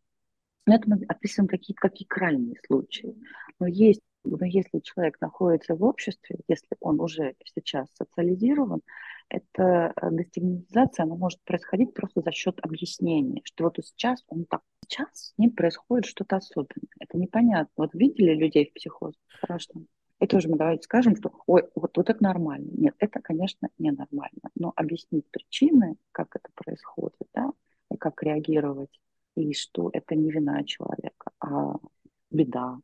ну, 0.65 0.73
это 0.73 0.89
мы 0.89 1.05
описываем 1.07 1.47
какие-то 1.47 1.81
какие 1.81 2.07
крайние 2.07 2.55
случаи. 2.65 3.15
Но 3.59 3.67
есть 3.67 4.01
но 4.23 4.45
если 4.45 4.79
человек 4.79 5.19
находится 5.21 5.75
в 5.75 5.83
обществе, 5.83 6.37
если 6.47 6.75
он 6.79 6.99
уже 6.99 7.35
сейчас 7.55 7.87
социализирован, 7.93 8.81
эта 9.29 9.93
э, 9.95 10.09
дестигматизация, 10.11 11.03
она 11.03 11.15
может 11.15 11.41
происходить 11.43 11.93
просто 11.93 12.21
за 12.21 12.31
счет 12.31 12.59
объяснения, 12.61 13.41
что 13.43 13.63
вот 13.65 13.77
сейчас 13.83 14.23
он 14.27 14.45
так, 14.45 14.61
сейчас 14.87 15.09
с 15.13 15.33
ним 15.37 15.51
происходит 15.51 16.05
что-то 16.05 16.37
особенное. 16.37 16.89
Это 16.99 17.17
непонятно. 17.17 17.71
Вот 17.77 17.93
видели 17.93 18.33
людей 18.33 18.69
в 18.69 18.73
психозе? 18.73 19.17
Страшно. 19.37 19.85
И 20.21 20.27
тоже 20.27 20.49
мы 20.49 20.57
давайте 20.57 20.83
скажем, 20.83 21.15
что 21.15 21.31
ой, 21.47 21.63
вот, 21.73 21.97
вот 21.97 22.09
это 22.09 22.23
нормально. 22.23 22.69
Нет, 22.73 22.95
это, 22.99 23.19
конечно, 23.19 23.69
ненормально. 23.79 24.51
Но 24.55 24.71
объяснить 24.75 25.25
причины, 25.31 25.95
как 26.11 26.35
это 26.35 26.49
происходит, 26.53 27.27
да, 27.33 27.51
и 27.89 27.97
как 27.97 28.21
реагировать, 28.21 28.99
и 29.35 29.53
что 29.53 29.89
это 29.91 30.15
не 30.15 30.29
вина 30.31 30.63
человека, 30.63 31.31
а 31.39 31.73
беда, 32.29 32.77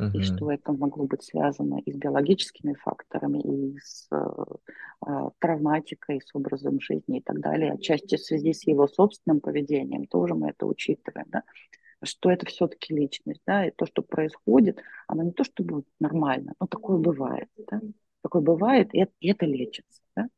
uh-huh. 0.00 0.10
и 0.14 0.22
что 0.22 0.50
это 0.50 0.72
могло 0.72 1.06
быть 1.06 1.22
связано 1.22 1.78
и 1.78 1.92
с 1.92 1.96
биологическими 1.96 2.74
факторами, 2.74 3.40
и 3.40 3.78
с 3.78 4.08
э, 4.10 5.30
травматикой, 5.38 6.20
с 6.20 6.34
образом 6.34 6.80
жизни 6.80 7.18
и 7.18 7.22
так 7.22 7.38
далее, 7.40 7.72
отчасти 7.72 8.16
в 8.16 8.20
связи 8.20 8.52
с 8.52 8.66
его 8.66 8.88
собственным 8.88 9.40
поведением, 9.40 10.06
тоже 10.06 10.34
мы 10.34 10.48
это 10.50 10.66
учитываем, 10.66 11.26
да, 11.28 11.44
что 12.02 12.30
это 12.30 12.46
все-таки 12.46 12.94
личность, 12.94 13.42
да, 13.46 13.66
и 13.66 13.70
то, 13.70 13.86
что 13.86 14.02
происходит, 14.02 14.80
оно 15.06 15.22
не 15.22 15.32
то, 15.32 15.44
что 15.44 15.62
будет 15.62 15.86
нормально, 15.98 16.54
но 16.60 16.66
такое 16.66 16.98
бывает, 16.98 17.48
да, 17.70 17.80
такое 18.22 18.42
бывает, 18.42 18.94
и 18.94 19.00
это, 19.00 19.12
и 19.20 19.30
это 19.30 19.46
лечится, 19.46 20.02
да. 20.16 20.28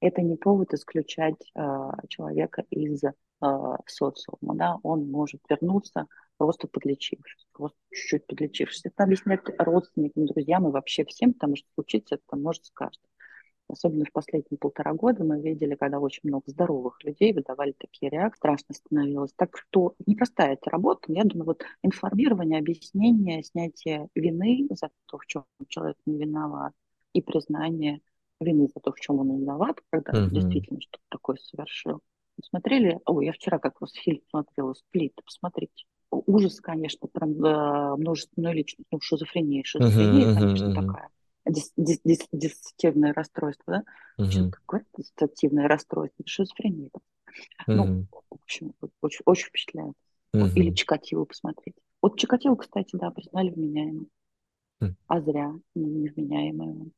Это 0.00 0.20
не 0.22 0.36
повод 0.36 0.74
исключать 0.74 1.50
э, 1.54 1.90
человека 2.08 2.64
из 2.70 3.02
э, 3.04 3.12
социума, 3.86 4.54
да, 4.54 4.76
он 4.82 5.10
может 5.10 5.40
вернуться 5.48 6.06
просто 6.36 6.68
подлечившись, 6.68 7.46
просто 7.52 7.78
чуть-чуть 7.90 8.26
подлечившись. 8.26 8.84
Это 8.84 9.04
объяснять 9.04 9.40
родственникам, 9.58 10.26
друзьям 10.26 10.68
и 10.68 10.70
вообще 10.70 11.04
всем, 11.04 11.32
потому 11.32 11.56
что 11.56 11.66
случиться 11.74 12.16
это 12.16 12.36
может 12.36 12.66
с 12.66 12.70
каждым. 12.70 13.08
Особенно 13.68 14.04
в 14.04 14.12
последние 14.12 14.58
полтора 14.58 14.92
года 14.94 15.24
мы 15.24 15.40
видели, 15.40 15.74
когда 15.74 15.98
очень 15.98 16.20
много 16.24 16.44
здоровых 16.46 17.02
людей 17.02 17.32
выдавали 17.32 17.74
такие 17.76 18.10
реакции, 18.10 18.38
страшно 18.38 18.74
становилось. 18.74 19.32
Так 19.34 19.56
что 19.56 19.94
непростая 20.06 20.54
эта 20.54 20.70
работа. 20.70 21.12
Я 21.12 21.24
думаю, 21.24 21.46
вот 21.46 21.64
информирование, 21.82 22.60
объяснение, 22.60 23.42
снятие 23.42 24.08
вины 24.14 24.68
за 24.70 24.90
то, 25.06 25.18
в 25.18 25.26
чем 25.26 25.44
человек 25.68 25.96
не 26.06 26.16
виноват, 26.18 26.72
и 27.12 27.22
признание 27.22 28.00
вины 28.40 28.68
за 28.72 28.80
то, 28.80 28.92
в 28.92 29.00
чем 29.00 29.18
он 29.18 29.36
виноват, 29.36 29.80
когда 29.90 30.12
uh-huh. 30.12 30.30
действительно 30.30 30.80
что-то 30.80 31.04
такое 31.08 31.36
совершил. 31.36 32.00
Смотрели? 32.42 33.00
Ой, 33.06 33.26
я 33.26 33.32
вчера 33.32 33.58
как 33.58 33.80
раз 33.80 33.92
фильм 33.94 34.20
смотрела 34.30 34.74
«Сплит», 34.74 35.14
посмотрите 35.24 35.84
ужас, 36.10 36.60
конечно, 36.60 37.08
про 37.08 37.26
э, 37.26 37.96
множественную 37.96 38.54
личность, 38.54 38.86
ну, 38.90 39.00
шизофрения. 39.00 39.62
Шизофрения, 39.64 40.26
uh-huh, 40.26 40.34
конечно, 40.34 40.66
uh-huh. 40.66 40.86
такая. 40.86 41.08
Дис- 41.48 41.72
дис- 41.76 42.00
дис- 42.04 42.28
диссоциативное 42.32 43.12
расстройство, 43.12 43.84
да? 44.18 44.24
Uh-huh. 44.24 44.50
Какое 44.50 44.84
диссоциативное 44.96 45.68
расстройство? 45.68 46.26
Шизофрения. 46.26 46.88
Uh-huh. 46.88 47.74
Ну, 47.74 48.06
в 48.10 48.34
общем, 48.42 48.74
очень, 49.00 49.20
очень 49.24 49.48
впечатляет. 49.48 49.94
Или 50.32 50.74
Чикатило 50.74 51.24
посмотреть. 51.24 51.76
Вот 52.02 52.18
Чикатило, 52.18 52.56
кстати, 52.56 52.96
да, 52.96 53.10
признали 53.10 53.50
вменяемым. 53.50 54.08
Uh-huh. 54.82 54.94
А 55.06 55.20
зря 55.20 55.52
невменяемым. 55.74 56.92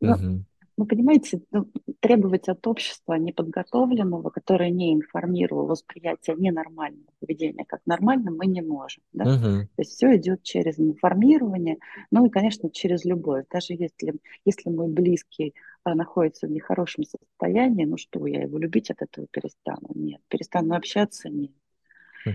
Ну, 0.00 0.44
ну, 0.76 0.86
понимаете, 0.86 1.40
ну, 1.52 1.70
требовать 2.00 2.48
от 2.48 2.66
общества 2.66 3.14
неподготовленного, 3.14 4.30
которое 4.30 4.70
не 4.70 4.92
информировало 4.92 5.68
восприятие 5.68 6.36
ненормального 6.36 7.06
поведения 7.20 7.64
как 7.64 7.80
нормально, 7.86 8.30
мы 8.30 8.46
не 8.46 8.60
можем. 8.60 9.02
Да? 9.12 9.24
Uh-huh. 9.24 9.60
То 9.60 9.78
есть 9.78 9.92
все 9.92 10.16
идет 10.16 10.42
через 10.42 10.78
информирование, 10.78 11.78
ну 12.10 12.26
и, 12.26 12.30
конечно, 12.30 12.70
через 12.70 13.04
любовь. 13.04 13.44
Даже 13.50 13.74
если, 13.74 14.14
если 14.44 14.70
мой 14.70 14.88
близкий 14.88 15.54
а, 15.84 15.94
находится 15.94 16.46
в 16.46 16.50
нехорошем 16.50 17.04
состоянии, 17.04 17.84
ну 17.84 17.96
что, 17.96 18.26
я 18.26 18.42
его 18.42 18.58
любить 18.58 18.90
от 18.90 19.02
этого 19.02 19.26
перестану? 19.30 19.88
Нет. 19.94 20.20
Перестану 20.28 20.74
общаться? 20.74 21.28
Нет. 21.28 21.52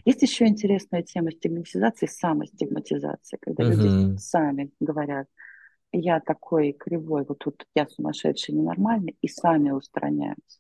Есть 0.05 0.21
еще 0.21 0.45
интересная 0.45 1.01
тема 1.01 1.31
стигматизации, 1.31 2.05
самостигматизации, 2.05 3.37
когда 3.41 3.63
uh-huh. 3.63 3.75
люди 3.75 4.17
сами 4.17 4.71
говорят, 4.79 5.27
я 5.91 6.19
такой 6.19 6.73
кривой, 6.73 7.25
вот 7.27 7.39
тут 7.39 7.65
я 7.75 7.87
сумасшедший, 7.87 8.55
ненормальный, 8.55 9.17
и 9.21 9.27
сами 9.27 9.71
устраняются. 9.71 10.59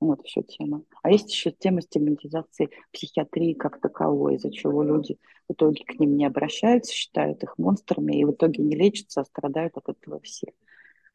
Вот 0.00 0.24
еще 0.24 0.42
тема. 0.42 0.82
А 1.02 1.10
есть 1.10 1.30
еще 1.32 1.50
тема 1.50 1.82
стигматизации 1.82 2.70
психиатрии 2.92 3.54
как 3.54 3.80
таковой, 3.80 4.36
из-за 4.36 4.52
чего 4.52 4.82
люди 4.84 5.18
в 5.48 5.52
итоге 5.54 5.84
к 5.84 5.98
ним 5.98 6.16
не 6.16 6.24
обращаются, 6.24 6.92
считают 6.92 7.42
их 7.42 7.58
монстрами, 7.58 8.20
и 8.20 8.24
в 8.24 8.30
итоге 8.30 8.62
не 8.62 8.76
лечатся, 8.76 9.22
а 9.22 9.24
страдают 9.24 9.76
от 9.76 9.88
этого 9.88 10.20
все. 10.20 10.52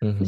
Угу. 0.02 0.26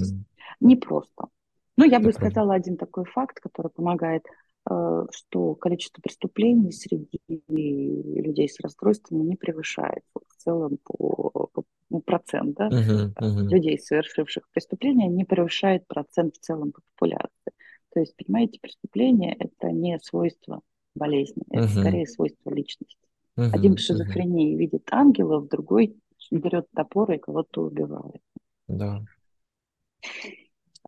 Непросто. 0.62 1.28
Ну, 1.76 1.84
я 1.84 2.00
бы 2.00 2.12
правда. 2.12 2.20
сказала 2.20 2.54
один 2.54 2.78
такой 2.78 3.04
факт, 3.04 3.42
который 3.42 3.70
помогает, 3.70 4.24
э, 4.70 5.06
что 5.12 5.56
количество 5.56 6.02
преступлений 6.02 6.72
среди 6.72 7.20
людей 7.28 8.48
с 8.48 8.62
расстройствами 8.62 9.24
не 9.24 9.36
превышает 9.36 10.04
в 10.14 10.42
целом 10.42 10.78
по, 10.82 11.50
по 11.52 11.64
процент 12.06 12.56
да, 12.58 12.70
uh-huh, 12.70 13.14
uh-huh. 13.14 13.50
людей, 13.50 13.80
совершивших 13.80 14.50
преступления, 14.52 15.08
не 15.08 15.24
превышает 15.24 15.88
процент 15.88 16.36
в 16.36 16.40
целом 16.40 16.72
по 16.72 16.82
популяции. 16.94 17.52
То 17.94 18.00
есть, 18.02 18.16
понимаете, 18.18 18.60
преступление– 18.60 19.36
это 19.40 19.72
не 19.72 19.98
свойство 20.00 20.62
болезни, 20.96 21.44
это 21.50 21.64
Мгм. 21.64 21.80
скорее 21.80 22.08
свойство 22.08 22.54
личности. 22.54 22.98
Мгм. 23.38 23.52
Один 23.54 23.76
в 23.76 23.80
шизофрении 23.80 24.56
видит 24.56 24.88
ангелов, 24.92 25.48
другой 25.48 25.96
берет 26.32 26.68
топор 26.76 27.12
и 27.12 27.18
кого-то 27.18 27.64
убивает. 27.64 28.22
Да. 28.68 29.04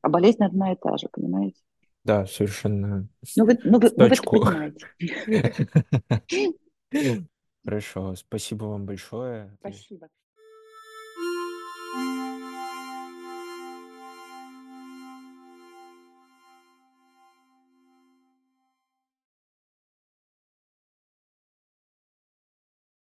А 0.01 0.09
болезнь 0.09 0.43
одна 0.43 0.73
и 0.73 0.75
та 0.75 0.97
же, 0.97 1.07
понимаете? 1.11 1.61
Да, 2.03 2.25
совершенно 2.25 3.07
Ну 3.35 3.45
вы, 3.45 3.57
ну 3.63 3.79
вы, 3.79 3.89
ну 3.95 4.05
вы 4.05 4.05
это 4.05 4.23
понимаете. 4.23 4.87
Хорошо, 7.65 8.15
спасибо 8.15 8.65
вам 8.65 8.85
большое. 8.85 9.55
Спасибо. 9.59 10.07